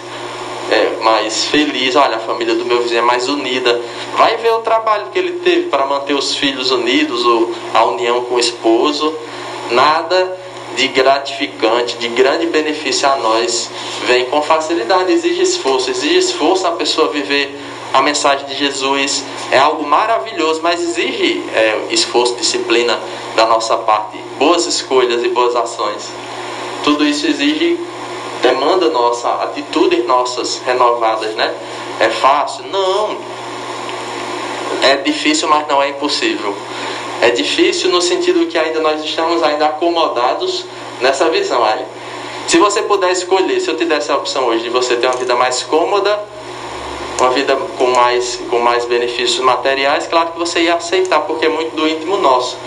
[0.69, 1.95] é, mais feliz.
[1.95, 3.81] Olha, a família do meu vizinho é mais unida.
[4.15, 7.23] Vai ver o trabalho que ele teve para manter os filhos unidos,
[7.73, 9.11] a união com o esposo.
[9.71, 10.37] Nada
[10.75, 13.69] de gratificante, de grande benefício a nós,
[14.05, 17.57] vem com facilidade, exige esforço, exige esforço a pessoa viver
[17.95, 22.99] a mensagem de Jesus é algo maravilhoso, mas exige é, esforço, disciplina
[23.37, 26.11] da nossa parte, boas escolhas e boas ações.
[26.83, 27.79] Tudo isso exige,
[28.41, 31.55] demanda nossa, atitudes nossas renovadas, né?
[31.97, 32.65] É fácil?
[32.69, 33.17] Não.
[34.81, 36.53] É difícil, mas não é impossível.
[37.21, 40.65] É difícil no sentido que ainda nós estamos ainda acomodados
[40.99, 41.63] nessa visão.
[41.63, 41.85] Aí.
[42.45, 45.15] Se você puder escolher, se eu te desse a opção hoje de você ter uma
[45.15, 46.35] vida mais cômoda,
[47.19, 51.49] uma vida com mais, com mais benefícios materiais, claro que você ia aceitar, porque é
[51.49, 52.57] muito do íntimo nosso.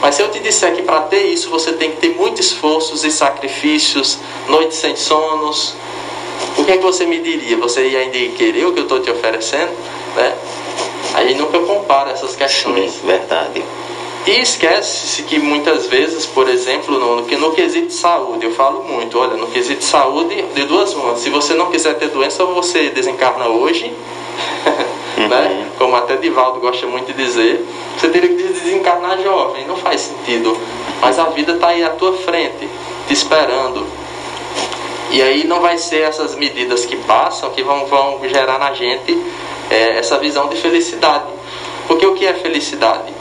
[0.00, 3.04] Mas se eu te disser que para ter isso você tem que ter muitos esforços
[3.04, 5.74] e sacrifícios, noites sem sonos,
[6.56, 7.56] o que é que você me diria?
[7.58, 9.72] Você ia ainda querer o que eu estou te oferecendo?
[10.16, 10.34] Né?
[11.14, 12.92] A gente nunca compara essas questões.
[12.92, 13.62] Sim, verdade.
[14.26, 19.18] E esquece-se que muitas vezes, por exemplo, no, no, no quesito saúde, eu falo muito,
[19.18, 21.16] olha, no quesito saúde, de duas uma.
[21.16, 23.90] Se você não quiser ter doença, você desencarna hoje,
[25.16, 25.70] né?
[25.78, 27.64] Como até Divaldo gosta muito de dizer,
[27.96, 30.56] você teria que desencarnar jovem, não faz sentido.
[31.00, 32.68] Mas a vida está aí à tua frente,
[33.08, 33.86] te esperando.
[35.10, 39.18] E aí não vai ser essas medidas que passam que vão, vão gerar na gente
[39.70, 41.24] é, essa visão de felicidade.
[41.88, 43.12] Porque o que é felicidade?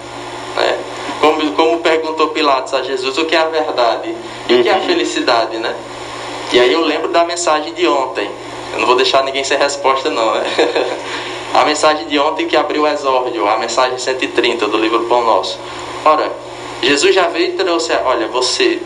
[0.55, 0.77] Né?
[1.19, 4.15] Como, como perguntou Pilatos a Jesus, o que é a verdade?
[4.47, 5.75] E o que é a felicidade, né?
[6.51, 8.29] E aí eu lembro da mensagem de ontem.
[8.73, 10.43] Eu não vou deixar ninguém sem resposta não, né?
[11.53, 15.59] a mensagem de ontem que abriu o exórdio, a mensagem 130 do livro Pão Nosso.
[16.05, 16.31] Ora,
[16.81, 18.81] Jesus já veio e trouxe, olha, você,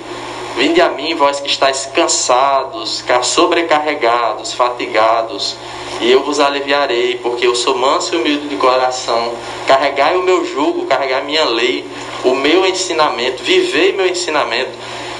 [0.55, 5.55] vinde a mim, vós que estáis cansados, sobrecarregados, fatigados,
[6.01, 9.33] e eu vos aliviarei, porque eu sou manso e humilde de coração.
[9.67, 11.85] Carregai o meu jugo, carregai minha lei,
[12.23, 14.71] o meu ensinamento, vivei meu ensinamento,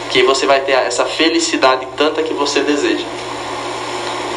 [0.10, 3.06] que você vai ter essa felicidade tanta que você deseja.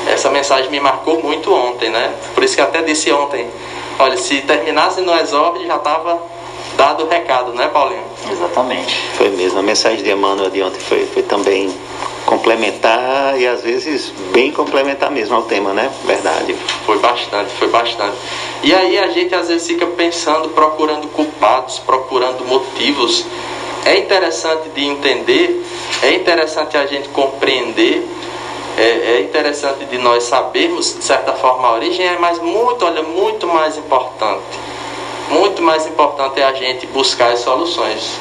[0.07, 2.14] Essa mensagem me marcou muito ontem, né?
[2.34, 3.51] Por isso que até disse ontem,
[3.99, 6.36] olha, se terminasse no exórdio já estava
[6.76, 8.04] dado o recado, né, Paulinho?
[8.30, 8.94] Exatamente.
[9.14, 9.58] Foi mesmo.
[9.58, 11.74] A mensagem de Emmanuel de ontem foi, foi também
[12.26, 15.90] complementar e às vezes bem complementar mesmo ao tema, né?
[16.04, 16.54] Verdade.
[16.84, 18.16] Foi bastante, foi bastante.
[18.62, 23.24] E aí a gente às vezes fica pensando, procurando culpados, procurando motivos.
[23.84, 25.64] É interessante de entender,
[26.02, 28.04] é interessante a gente compreender,
[28.76, 33.02] é, é interessante de nós sabermos de certa forma a origem, é mas muito, olha,
[33.04, 34.65] muito mais importante.
[35.28, 38.18] Muito mais importante é a gente buscar as soluções.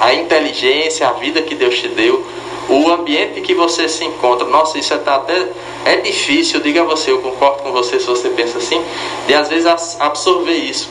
[0.00, 2.24] A inteligência, a vida que Deus te deu,
[2.68, 5.48] o ambiente que você se encontra, nossa, isso é até
[5.84, 8.82] é difícil, diga você, eu concordo com você se você pensa assim,
[9.26, 9.66] de às vezes
[10.00, 10.88] absorver isso.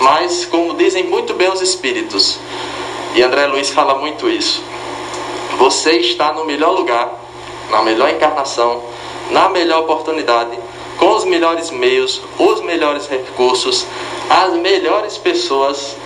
[0.00, 2.38] Mas como dizem muito bem os espíritos,
[3.14, 4.62] e André Luiz fala muito isso.
[5.58, 7.12] Você está no melhor lugar,
[7.70, 8.82] na melhor encarnação,
[9.30, 10.58] na melhor oportunidade,
[11.02, 13.84] com os melhores meios, os melhores recursos,
[14.30, 15.96] as melhores pessoas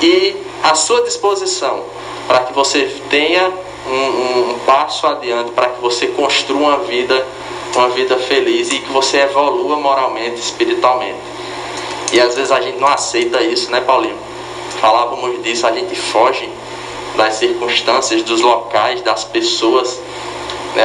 [0.00, 1.82] e à sua disposição
[2.28, 3.52] para que você tenha
[3.88, 7.26] um, um passo adiante para que você construa uma vida,
[7.74, 11.18] uma vida feliz e que você evolua moralmente, espiritualmente.
[12.12, 14.16] E às vezes a gente não aceita isso, né, Paulinho?
[14.80, 16.48] Falávamos disso, a gente foge
[17.16, 20.00] das circunstâncias, dos locais, das pessoas.
[20.74, 20.84] Né?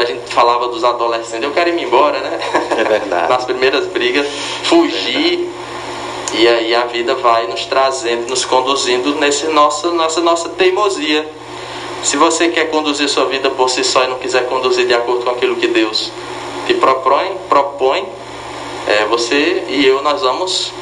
[0.00, 2.38] A gente falava dos adolescentes, eu quero ir embora, né?
[2.78, 3.28] É verdade.
[3.30, 4.26] Nas primeiras brigas,
[4.64, 5.48] fugir.
[5.48, 5.62] É
[6.34, 11.28] e aí a vida vai nos trazendo, nos conduzindo nesse nossa, nossa, nossa teimosia
[12.02, 15.24] se você quer conduzir sua vida por si só e não quiser conduzir de acordo
[15.24, 16.10] com aquilo que Deus
[16.66, 18.04] te propõe, propõe
[18.88, 20.72] é, você e eu nós vamos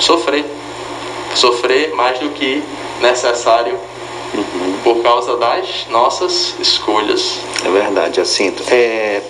[0.00, 0.44] sofrer.
[1.34, 2.62] Sofrer mais do que
[3.00, 3.78] necessário
[4.34, 4.65] uhum.
[4.82, 7.40] Por causa das nossas escolhas.
[7.64, 8.62] É verdade, Jacinto.
[8.70, 9.22] É,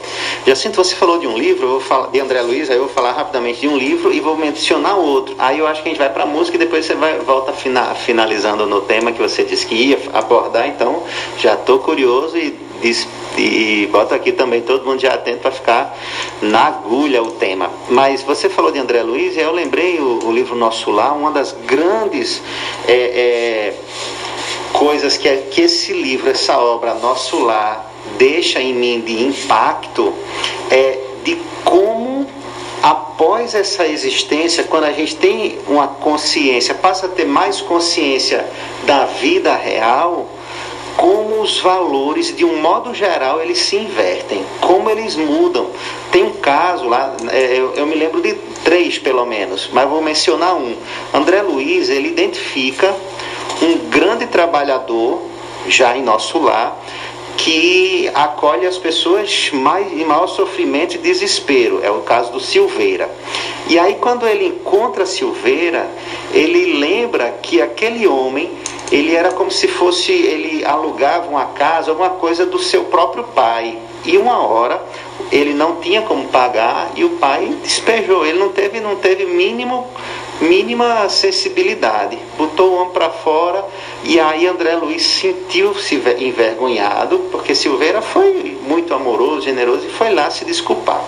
[0.46, 2.92] Jacinto, você falou de um livro, eu vou falar, de André Luiz, aí eu vou
[2.92, 5.34] falar rapidamente de um livro e vou mencionar outro.
[5.38, 7.52] Aí eu acho que a gente vai para a música e depois você vai, volta
[7.52, 10.68] fina, finalizando no tema que você disse que ia abordar.
[10.68, 11.02] Então,
[11.38, 15.96] já estou curioso e, diz, e bota aqui também todo mundo já atento para ficar
[16.40, 17.70] na agulha o tema.
[17.88, 21.30] Mas você falou de André Luiz e eu lembrei o, o livro Nosso Lar, uma
[21.30, 22.42] das grandes.
[22.86, 23.74] É, é,
[24.76, 30.12] coisas que, que esse livro, essa obra, Nosso Lar, deixa em mim de impacto
[30.70, 32.26] é de como
[32.82, 38.46] após essa existência, quando a gente tem uma consciência, passa a ter mais consciência
[38.84, 40.28] da vida real,
[40.96, 45.68] como os valores, de um modo geral, eles se invertem, como eles mudam.
[46.10, 50.00] Tem um caso lá, é, eu, eu me lembro de três pelo menos, mas vou
[50.00, 50.74] mencionar um.
[51.12, 52.94] André Luiz, ele identifica
[53.62, 55.22] um grande trabalhador,
[55.68, 56.78] já em nosso lar,
[57.36, 61.80] que acolhe as pessoas mais, em maior sofrimento e desespero.
[61.82, 63.10] É o caso do Silveira.
[63.68, 65.88] E aí, quando ele encontra Silveira,
[66.32, 68.50] ele lembra que aquele homem,
[68.90, 73.76] ele era como se fosse, ele alugava uma casa, alguma coisa do seu próprio pai.
[74.04, 74.80] E uma hora
[75.32, 78.24] ele não tinha como pagar e o pai despejou.
[78.24, 79.86] Ele não teve, não teve mínimo
[80.40, 82.18] mínima sensibilidade.
[82.36, 83.64] Botou o homem para fora
[84.04, 90.30] e aí André Luiz sentiu-se envergonhado, porque Silveira foi muito amoroso, generoso e foi lá
[90.30, 91.02] se desculpar.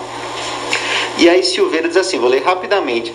[1.17, 3.13] E aí Silveira diz assim, vou ler rapidamente.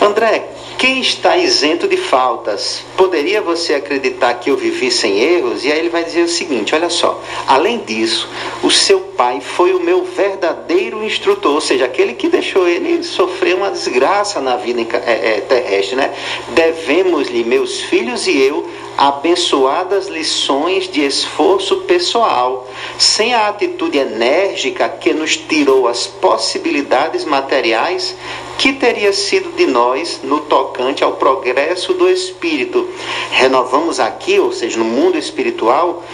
[0.00, 0.48] André,
[0.80, 2.82] quem está isento de faltas?
[2.96, 5.62] Poderia você acreditar que eu vivi sem erros?
[5.62, 8.26] E aí ele vai dizer o seguinte: olha só, além disso,
[8.62, 13.56] o seu pai foi o meu verdadeiro instrutor, ou seja, aquele que deixou ele sofrer
[13.56, 16.14] uma desgraça na vida é, é, terrestre, né?
[16.48, 18.66] Devemos-lhe, meus filhos e eu,
[19.00, 28.14] abençoadas lições de esforço pessoal, sem a atitude enérgica que nos tirou as possibilidades materiais,
[28.58, 32.86] que teria sido de nós no tocante ao progresso do espírito.
[33.30, 36.04] Renovamos aqui, ou seja, no mundo espiritual,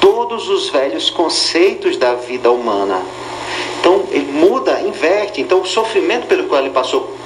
[0.00, 3.02] todos os velhos conceitos da vida humana.
[3.80, 5.42] Então, ele muda, inverte.
[5.42, 7.19] Então, o sofrimento pelo qual ele passou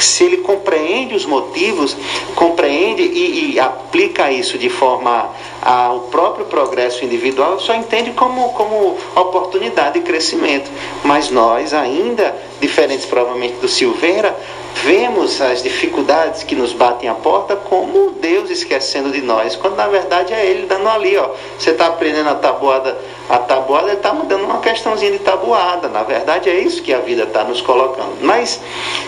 [0.00, 1.96] se ele compreende os motivos,
[2.34, 5.30] compreende e, e aplica isso de forma
[5.62, 10.70] ao próprio progresso individual, só entende como, como oportunidade de crescimento.
[11.04, 14.36] Mas nós ainda, diferentes provavelmente do Silveira,
[14.84, 19.86] vemos as dificuldades que nos batem à porta como Deus esquecendo de nós, quando na
[19.86, 21.30] verdade é Ele dando ali, ó.
[21.58, 22.96] Você está aprendendo a tabuada,
[23.28, 25.88] a tabuada, Ele está mudando uma questãozinha de tabuada.
[25.88, 28.16] Na verdade é isso que a vida está nos colocando.
[28.22, 28.60] Mas,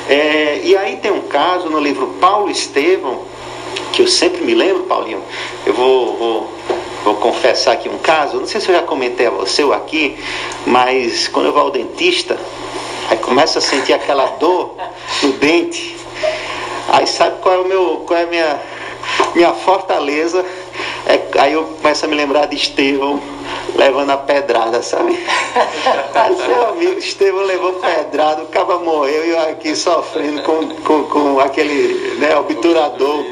[0.08, 3.22] é, e aí tem um caso no livro Paulo Estevão,
[3.92, 5.22] que eu sempre me lembro, Paulinho,
[5.66, 6.52] eu vou, vou,
[7.04, 10.16] vou confessar aqui um caso, não sei se eu já comentei a você ou aqui,
[10.66, 12.38] mas quando eu vou ao dentista,
[13.10, 14.76] Aí começa a sentir aquela dor
[15.22, 15.96] no dente.
[16.88, 18.62] Aí sabe qual é o meu, qual é a minha,
[19.34, 20.44] minha fortaleza?
[21.06, 23.20] É, aí eu começo a me lembrar de Estevão
[23.74, 25.18] levando a pedrada, sabe?
[26.14, 31.04] Aí, seu amigo Estevão levou pedrada, o caba morreu e eu aqui sofrendo com, com,
[31.04, 33.24] com aquele né, obturador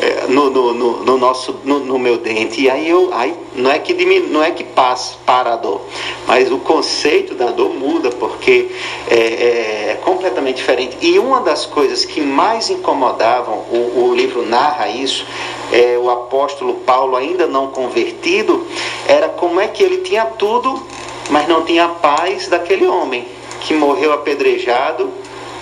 [0.00, 2.60] é, no, no, no, no, nosso, no, no, meu dente.
[2.60, 5.80] E aí eu aí não é que diminu, não é que passa para a dor,
[6.26, 8.70] mas o conceito da dor muda, porque
[9.08, 10.96] é, é, é completamente diferente.
[11.00, 15.26] E uma das coisas que mais incomodavam, o, o livro narra isso,
[15.72, 18.66] é, o apóstolo Paulo ainda não convertido,
[19.08, 20.86] era como é que ele tinha tudo,
[21.30, 23.26] mas não tinha a paz daquele homem
[23.60, 25.10] que morreu apedrejado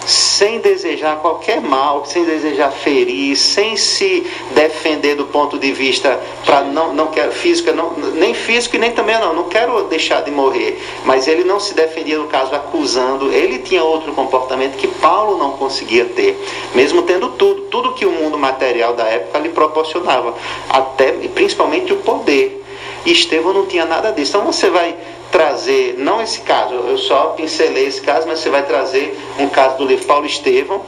[0.06, 6.62] sem desejar qualquer mal, sem desejar ferir, sem se defender do ponto de vista para
[6.62, 10.30] não não quero física, não, nem físico e nem também não, não quero deixar de
[10.30, 15.38] morrer, mas ele não se defendia no caso acusando, ele tinha outro comportamento que Paulo
[15.38, 16.38] não conseguia ter,
[16.74, 20.34] mesmo tendo tudo, tudo que o mundo material da época lhe proporcionava,
[20.68, 22.62] até principalmente o poder.
[23.04, 24.36] E Estevão não tinha nada disso.
[24.36, 24.96] Então você vai
[25.34, 29.76] trazer, não esse caso, eu só pincelei esse caso, mas você vai trazer um caso
[29.78, 30.80] do livro Paulo Estevão.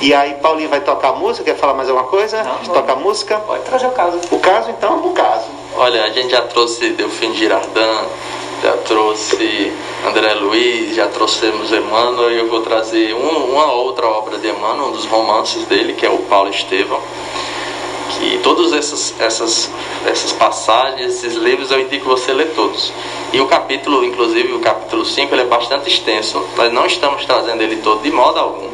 [0.00, 2.42] E aí Paulinho vai tocar música, quer falar mais alguma coisa?
[2.42, 3.36] Não, Toca música?
[3.36, 4.18] Pode trazer o caso.
[4.32, 5.46] O caso então, o caso.
[5.76, 8.08] Olha, a gente já trouxe Delfim Girardin,
[8.64, 9.72] já trouxe
[10.04, 14.88] André Luiz, já trouxemos Emmanuel, e eu vou trazer um, uma outra obra de Emmanuel,
[14.88, 17.00] um dos romances dele, que é o Paulo Estevão
[18.18, 19.70] que todas essas, essas,
[20.06, 22.92] essas passagens, esses livros, eu indico você ler todos.
[23.32, 26.44] E o capítulo, inclusive o capítulo 5, ele é bastante extenso.
[26.56, 28.68] Nós não estamos trazendo ele todo de modo algum.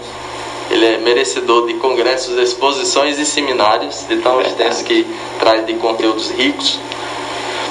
[0.70, 5.04] Ele é merecedor de congressos, exposições e seminários, de tão extenso que
[5.38, 6.78] traz de conteúdos ricos.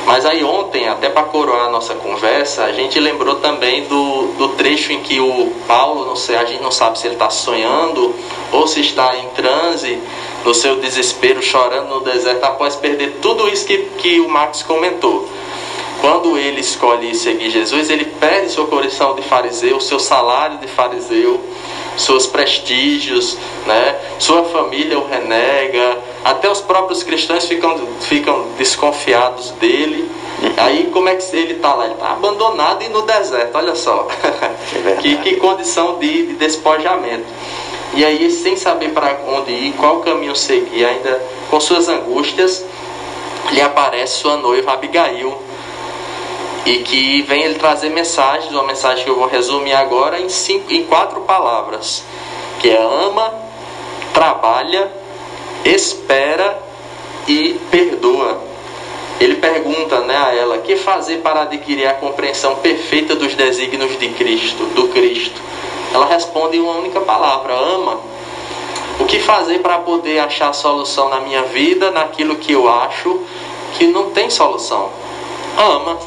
[0.05, 4.49] Mas aí ontem, até para coroar a nossa conversa, a gente lembrou também do, do
[4.49, 8.15] trecho em que o Paulo, não sei, a gente não sabe se ele está sonhando
[8.51, 9.99] ou se está em transe,
[10.43, 15.27] no seu desespero, chorando no deserto, após perder tudo isso que, que o Marcos comentou.
[16.01, 21.41] Quando ele escolhe seguir Jesus, ele perde sua condição de fariseu, seu salário de fariseu,
[21.97, 23.37] seus prestígios,
[23.67, 23.99] né?
[24.17, 30.09] sua família o renega, até os próprios cristãos ficam, ficam desconfiados dele.
[30.55, 31.85] Aí como é que ele está lá?
[31.85, 34.07] Ele está abandonado e no deserto, olha só.
[34.87, 37.25] É que, que condição de, de despojamento.
[37.93, 42.63] E aí, sem saber para onde ir, qual caminho seguir, ainda com suas angústias,
[43.51, 45.37] lhe aparece sua noiva Abigail,
[46.65, 50.71] e que vem ele trazer mensagens, uma mensagem que eu vou resumir agora em, cinco,
[50.71, 52.03] em quatro palavras,
[52.59, 53.33] que é ama,
[54.13, 54.91] trabalha,
[55.65, 56.61] espera
[57.27, 58.48] e perdoa.
[59.19, 64.09] Ele pergunta né, a ela, que fazer para adquirir a compreensão perfeita dos desígnios de
[64.09, 65.41] Cristo, do Cristo?
[65.93, 67.99] Ela responde em uma única palavra, ama.
[68.99, 73.19] O que fazer para poder achar solução na minha vida, naquilo que eu acho
[73.77, 74.89] que não tem solução?
[75.57, 75.97] Ama.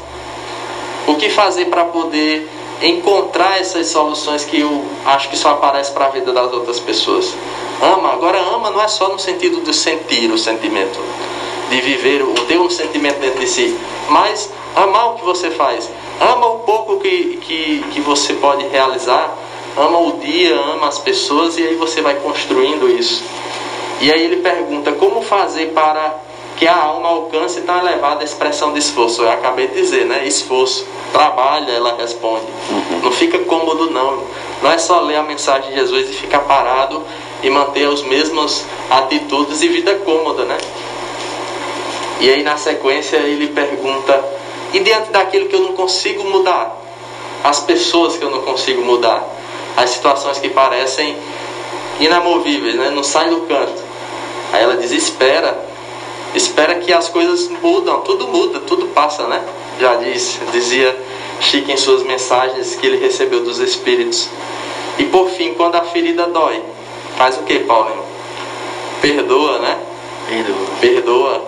[1.05, 2.49] O que fazer para poder
[2.83, 7.33] encontrar essas soluções que eu acho que só aparecem para a vida das outras pessoas?
[7.81, 10.99] Ama, agora ama não é só no sentido de sentir o sentimento,
[11.69, 13.75] de viver, o ter um sentimento dentro de si,
[14.09, 15.89] mas amar o que você faz.
[16.19, 19.33] Ama o pouco que, que, que você pode realizar,
[19.77, 23.23] ama o dia, ama as pessoas e aí você vai construindo isso.
[24.01, 26.22] E aí ele pergunta como fazer para
[26.57, 29.21] que a alma alcance tão elevada expressão de esforço.
[29.21, 30.25] Eu acabei de dizer, né?
[30.25, 30.85] Esforço.
[31.11, 32.45] Trabalha, ela responde.
[33.01, 34.23] Não fica cômodo, não.
[34.61, 37.03] Não é só ler a mensagem de Jesus e ficar parado
[37.43, 40.57] e manter as mesmas atitudes e vida cômoda, né?
[42.19, 44.23] E aí na sequência ele pergunta:
[44.73, 46.79] e diante daquilo que eu não consigo mudar?
[47.43, 49.23] As pessoas que eu não consigo mudar?
[49.75, 51.17] As situações que parecem
[51.99, 52.89] inamovíveis, né?
[52.89, 53.83] Não sai do canto.
[54.53, 54.91] Aí ela diz:
[56.35, 59.43] espera que as coisas mudam, tudo muda, tudo passa, né?
[59.79, 60.95] Já diz, dizia
[61.39, 64.29] Chico em suas mensagens que ele recebeu dos Espíritos.
[64.97, 66.61] E por fim, quando a ferida dói,
[67.17, 68.03] faz o que, Paulinho?
[69.01, 69.77] Perdoa, né?
[70.29, 70.67] Perdoa.
[70.79, 71.45] Perdoa.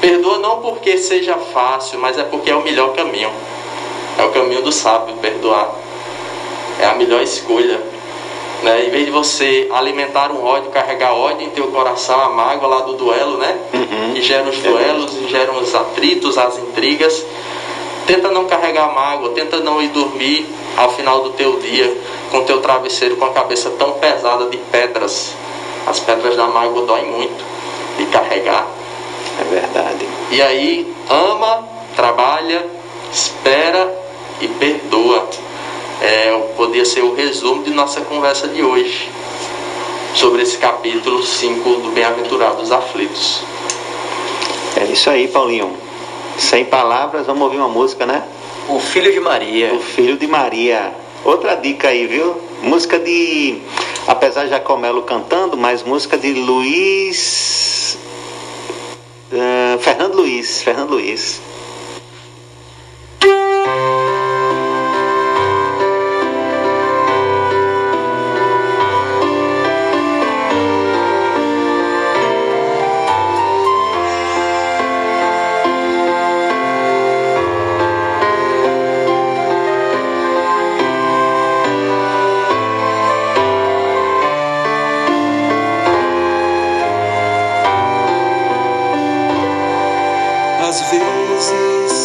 [0.00, 3.30] Perdoa não porque seja fácil, mas é porque é o melhor caminho.
[4.18, 5.74] É o caminho do sábio, perdoar.
[6.80, 7.80] É a melhor escolha.
[8.62, 8.86] Né?
[8.86, 12.80] Em vez de você alimentar um ódio, carregar ódio em teu coração, a mágoa lá
[12.80, 13.58] do duelo, né?
[13.74, 14.14] Uhum.
[14.14, 17.24] Que gera os duelos, e geram os atritos, as intrigas.
[18.06, 20.46] Tenta não carregar mágoa, tenta não ir dormir
[20.76, 21.96] ao final do teu dia
[22.30, 25.34] com teu travesseiro com a cabeça tão pesada de pedras.
[25.86, 27.44] As pedras da mágoa doem muito
[27.98, 28.66] de carregar.
[29.40, 30.08] É verdade.
[30.30, 32.64] E aí, ama, trabalha,
[33.12, 33.92] espera
[34.40, 35.28] e perdoa
[36.00, 39.10] é, podia ser o resumo de nossa conversa de hoje
[40.14, 43.42] sobre esse capítulo 5 do Bem-aventurados Aflitos.
[44.76, 45.76] É isso aí, Paulinho.
[46.38, 48.24] Sem palavras, vamos ouvir uma música, né?
[48.68, 49.74] O Filho de Maria.
[49.74, 50.92] O Filho de Maria.
[51.24, 52.40] Outra dica aí, viu?
[52.62, 53.58] Música de.
[54.06, 57.98] Apesar de Jacomelo cantando, mas música de Luiz.
[59.32, 60.62] Uh, Fernando Luiz.
[60.62, 61.40] Fernando Luiz.
[90.72, 92.01] Faço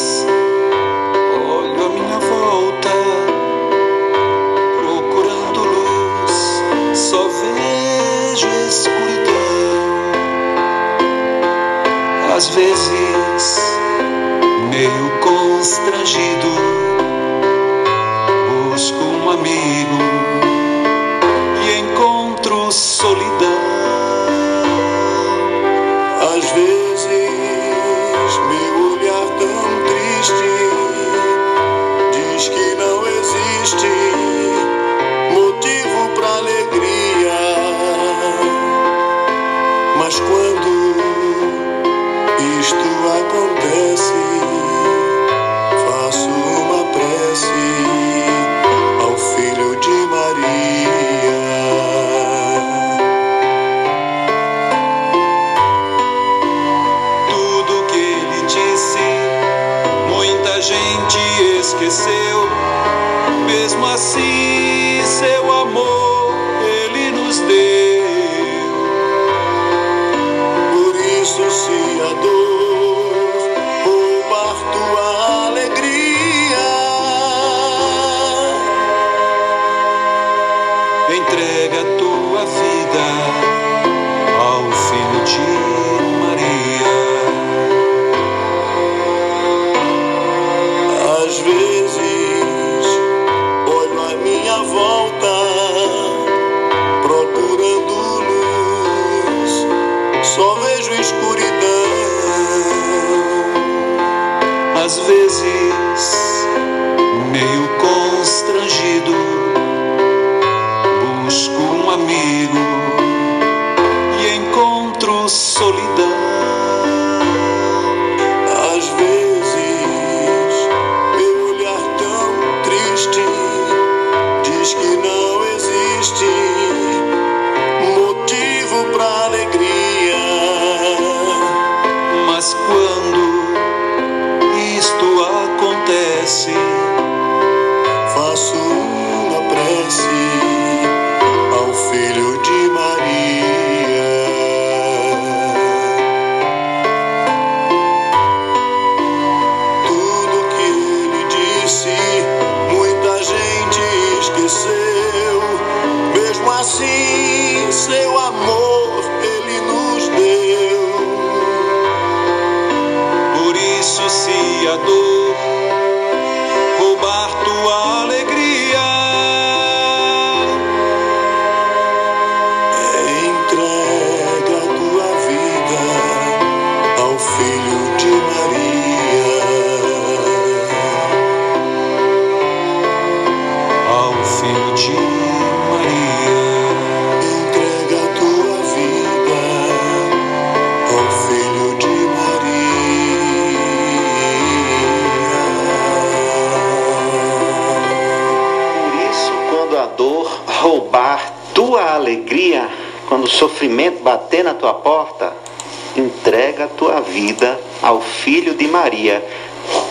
[207.12, 209.24] vida ao filho de Maria.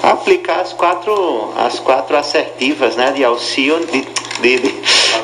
[0.03, 4.07] Aplicar as quatro, as quatro assertivas né, de Alcione, de,
[4.41, 4.75] de, de,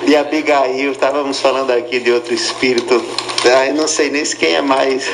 [0.07, 0.93] de Abigail.
[0.93, 3.03] Estávamos falando aqui de outro espírito.
[3.45, 5.11] Eu não sei nem se quem é mais,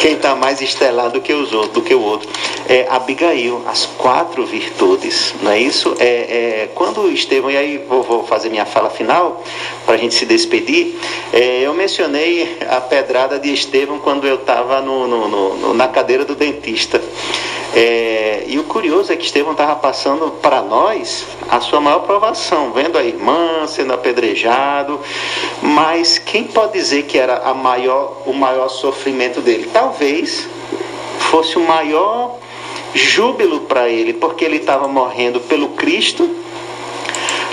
[0.00, 2.28] quem está mais estelado do que os outros, do que o outro.
[2.68, 5.94] É Abigail, as quatro virtudes, não é isso?
[5.98, 9.42] É, é, quando Estevão, e aí vou, vou fazer minha fala final
[9.84, 10.96] para a gente se despedir.
[11.32, 14.82] É, eu mencionei a pedrada de Estevão quando eu estava
[15.74, 17.02] na cadeira do dentista.
[17.76, 22.72] É, e o curioso é que Estevão estava passando para nós a sua maior provação,
[22.72, 25.00] vendo a irmã sendo apedrejado,
[25.60, 29.68] mas quem pode dizer que era a maior, o maior sofrimento dele?
[29.72, 30.46] Talvez
[31.18, 32.38] fosse o maior
[32.94, 36.43] júbilo para ele, porque ele estava morrendo pelo Cristo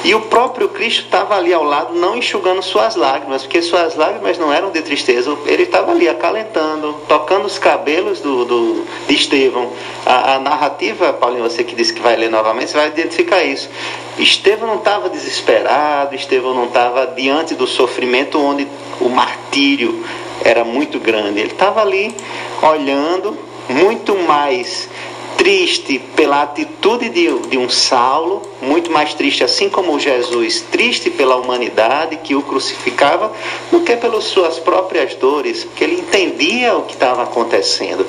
[0.04, 4.38] e o próprio Cristo estava ali ao lado, não enxugando suas lágrimas, porque suas lágrimas
[4.40, 5.38] não eram de tristeza.
[5.46, 9.72] Ele estava ali acalentando, tocando os cabelos do, do- de Estevão.
[10.06, 13.70] A, a narrativa, Paulinho, você que disse que vai ler novamente, você vai identificar isso.
[14.18, 18.68] Estevão não estava desesperado, Estevão não estava diante do sofrimento onde
[19.00, 20.04] o martírio
[20.44, 21.40] era muito grande.
[21.40, 22.16] Ele estava ali
[22.64, 23.38] olhando,
[23.70, 24.90] muito mais
[25.42, 31.36] triste pela atitude de, de um Saulo, muito mais triste, assim como Jesus, triste pela
[31.36, 33.34] humanidade que o crucificava,
[33.72, 38.06] do que pelas suas próprias dores, porque ele entendia o que estava acontecendo.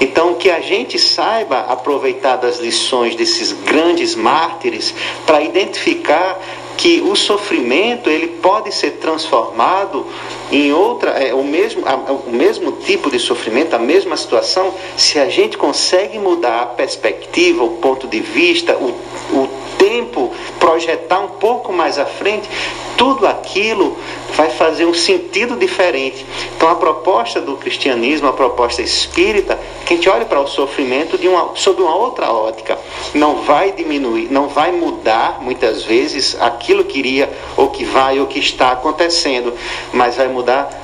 [0.00, 4.92] Então, que a gente saiba aproveitar das lições desses grandes mártires
[5.24, 6.40] para identificar
[6.76, 10.06] que o sofrimento ele pode ser transformado
[10.50, 15.18] em outra, é, o, mesmo, a- o mesmo tipo de sofrimento, a mesma situação, se
[15.18, 18.88] a gente consegue mudar a perspectiva, o ponto de vista, o,
[19.36, 19.48] o
[19.78, 22.48] tempo, projetar um pouco mais à frente,
[22.96, 23.96] tudo aquilo
[24.34, 26.24] vai fazer um sentido diferente.
[26.56, 31.18] Então a proposta do cristianismo, a proposta espírita, que a gente olhe para o sofrimento
[31.18, 32.78] de uma, sob uma outra ótica.
[33.14, 38.26] Não vai diminuir, não vai mudar muitas vezes aquilo que iria, ou que vai, ou
[38.26, 39.52] que está acontecendo,
[39.92, 40.82] mas vai mudar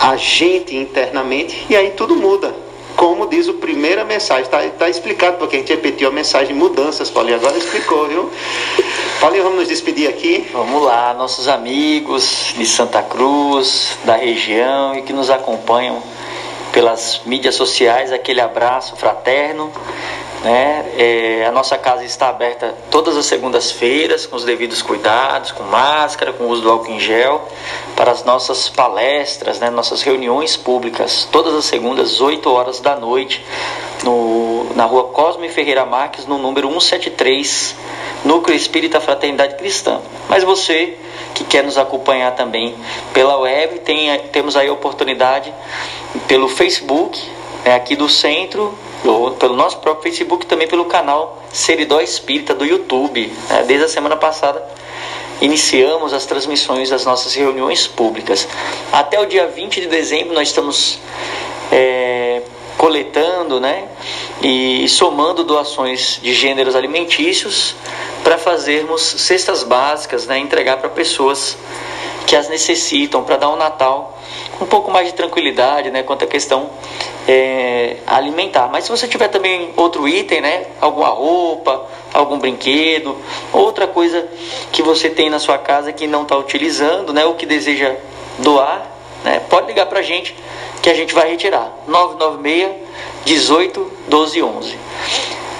[0.00, 2.65] a gente internamente e aí tudo muda.
[2.96, 7.36] Como diz o primeira mensagem, está explicado porque a gente repetiu a mensagem mudanças, Paulinho,
[7.36, 8.30] agora explicou, viu?
[9.20, 10.46] Paulinho, vamos nos despedir aqui.
[10.52, 16.02] Vamos lá, nossos amigos de Santa Cruz, da região e que nos acompanham
[16.72, 19.72] pelas mídias sociais, aquele abraço fraterno.
[20.42, 20.92] Né?
[20.96, 26.32] É, a nossa casa está aberta todas as segundas-feiras, com os devidos cuidados, com máscara,
[26.32, 27.48] com uso do álcool em gel,
[27.96, 29.70] para as nossas palestras, né?
[29.70, 33.44] nossas reuniões públicas, todas as segundas, 8 horas da noite,
[34.04, 37.74] no, na rua Cosme Ferreira Marques, no número 173,
[38.24, 40.00] Núcleo Espírita Fraternidade Cristã.
[40.28, 40.96] Mas você
[41.34, 42.74] que quer nos acompanhar também
[43.12, 45.52] pela web, tem, temos aí a oportunidade
[46.26, 47.20] pelo Facebook,
[47.64, 48.76] né, aqui do centro,
[49.38, 53.32] pelo nosso próprio Facebook, também pelo canal Seridó Espírita do YouTube.
[53.48, 53.62] né.
[53.62, 54.62] Desde a semana passada
[55.40, 58.48] iniciamos as transmissões das nossas reuniões públicas.
[58.92, 60.98] Até o dia 20 de dezembro nós estamos
[61.70, 62.42] é,
[62.76, 63.88] coletando né,
[64.42, 67.74] e somando doações de gêneros alimentícios
[68.22, 71.56] para fazermos cestas básicas, né, entregar para pessoas
[72.26, 74.15] que as necessitam para dar um Natal
[74.60, 76.70] um pouco mais de tranquilidade, né, quanto à questão
[77.28, 78.68] é, alimentar.
[78.70, 83.16] Mas se você tiver também outro item, né, alguma roupa, algum brinquedo,
[83.52, 84.26] outra coisa
[84.72, 87.94] que você tem na sua casa que não está utilizando, né, ou que deseja
[88.38, 88.86] doar,
[89.24, 90.34] né, pode ligar para a gente
[90.82, 91.72] que a gente vai retirar.
[91.86, 92.86] 996
[93.24, 94.78] 18 12 11.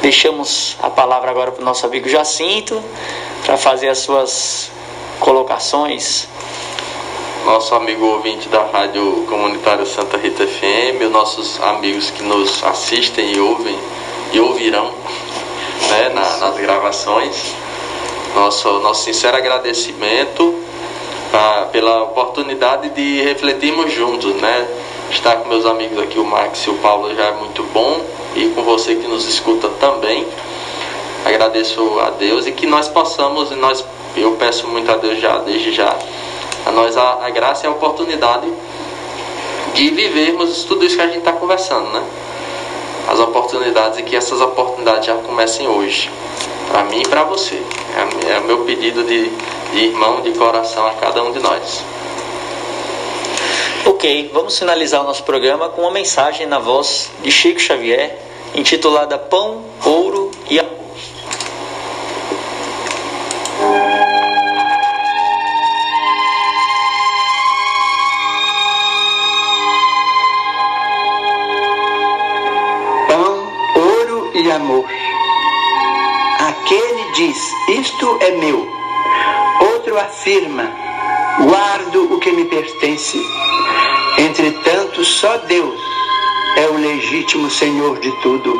[0.00, 2.80] Deixamos a palavra agora para o nosso amigo Jacinto
[3.44, 4.70] para fazer as suas
[5.18, 6.28] colocações.
[7.46, 13.32] Nosso amigo ouvinte da Rádio Comunitária Santa Rita FM, os nossos amigos que nos assistem
[13.36, 13.78] e ouvem
[14.32, 14.90] e ouvirão
[15.88, 17.54] né, na- nas gravações.
[18.34, 20.54] Nosso, nosso sincero agradecimento
[21.32, 24.66] ah, pela oportunidade de refletirmos juntos, né?
[25.10, 28.48] Estar com meus amigos aqui, o Max e o Paulo, já é muito bom e
[28.48, 30.26] com você que nos escuta também.
[31.24, 33.84] Agradeço a Deus e que nós possamos, e nós,
[34.16, 35.96] eu peço muito a Deus já, desde já,
[36.66, 38.52] a nós a, a graça e a oportunidade
[39.72, 42.02] de vivermos tudo isso que a gente está conversando, né?
[43.08, 46.10] As oportunidades e que essas oportunidades já comecem hoje,
[46.68, 47.62] para mim e para você.
[48.26, 49.30] É, é o meu pedido de,
[49.74, 51.84] irmão de coração a cada um de nós.
[53.84, 58.18] Ok, vamos finalizar o nosso programa com uma mensagem na voz de Chico Xavier,
[58.54, 60.65] intitulada Pão, Ouro e Amor.
[74.36, 74.84] E amor.
[76.38, 78.68] Aquele diz: Isto é meu.
[79.72, 80.70] Outro afirma:
[81.40, 83.18] Guardo o que me pertence.
[84.18, 85.80] Entretanto, só Deus
[86.56, 88.54] é o legítimo Senhor de tudo.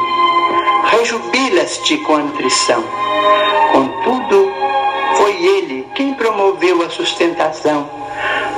[0.91, 2.83] Rejubilas-te com a nutrição.
[3.73, 4.51] Contudo,
[5.17, 7.89] foi Ele quem promoveu a sustentação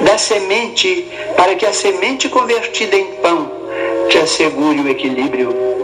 [0.01, 3.51] da semente para que a semente convertida em pão
[4.09, 5.78] te assegure o equilíbrio.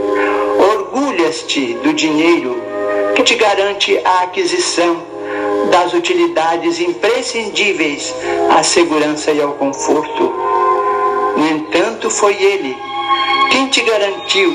[1.25, 2.63] Orgulhas-te do dinheiro
[3.17, 5.03] que te garante a aquisição
[5.71, 8.15] das utilidades imprescindíveis
[8.55, 10.35] à segurança e ao conforto.
[11.35, 12.77] No entanto, foi Ele
[13.51, 14.55] quem te garantiu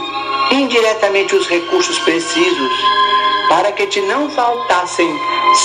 [0.52, 2.72] indiretamente os recursos precisos
[3.50, 5.12] para que te não faltassem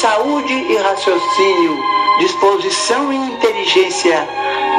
[0.01, 1.79] saúde e raciocínio,
[2.21, 4.27] disposição e inteligência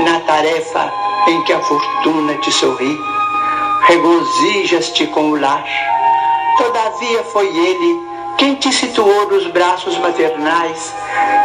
[0.04, 0.92] na tarefa
[1.28, 3.00] em que a fortuna te sorri.
[3.84, 5.64] Regozijas-te com o lar.
[6.58, 8.00] Todavia foi ele
[8.38, 10.94] quem te situou nos braços maternais,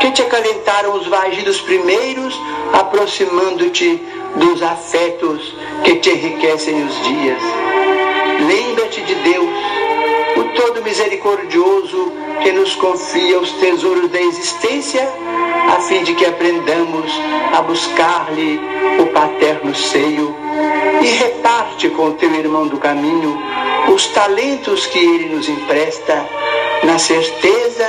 [0.00, 2.38] que te acalentaram os vagidos primeiros,
[2.72, 4.02] aproximando-te
[4.36, 5.54] dos afetos
[5.84, 7.42] que te enriquecem os dias.
[8.46, 9.50] Lembra-te de Deus,
[10.36, 15.08] o todo misericordioso que nos confia os tesouros da existência,
[15.68, 17.12] a fim de que aprendamos
[17.52, 18.60] a buscar-lhe
[19.00, 20.36] o paterno seio.
[21.02, 23.38] E reparte com teu irmão do caminho
[23.92, 26.26] os talentos que ele nos empresta,
[26.84, 27.86] na certeza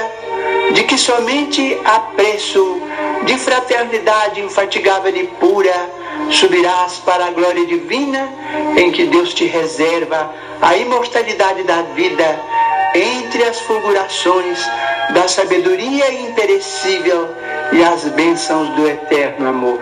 [0.73, 2.81] de que somente a preço
[3.25, 5.89] de fraternidade infatigável e pura
[6.29, 8.29] subirás para a glória divina
[8.77, 12.39] em que Deus te reserva a imortalidade da vida
[12.95, 14.59] entre as fulgurações
[15.13, 17.29] da sabedoria imperecível
[17.71, 19.79] e as bênçãos do eterno amor.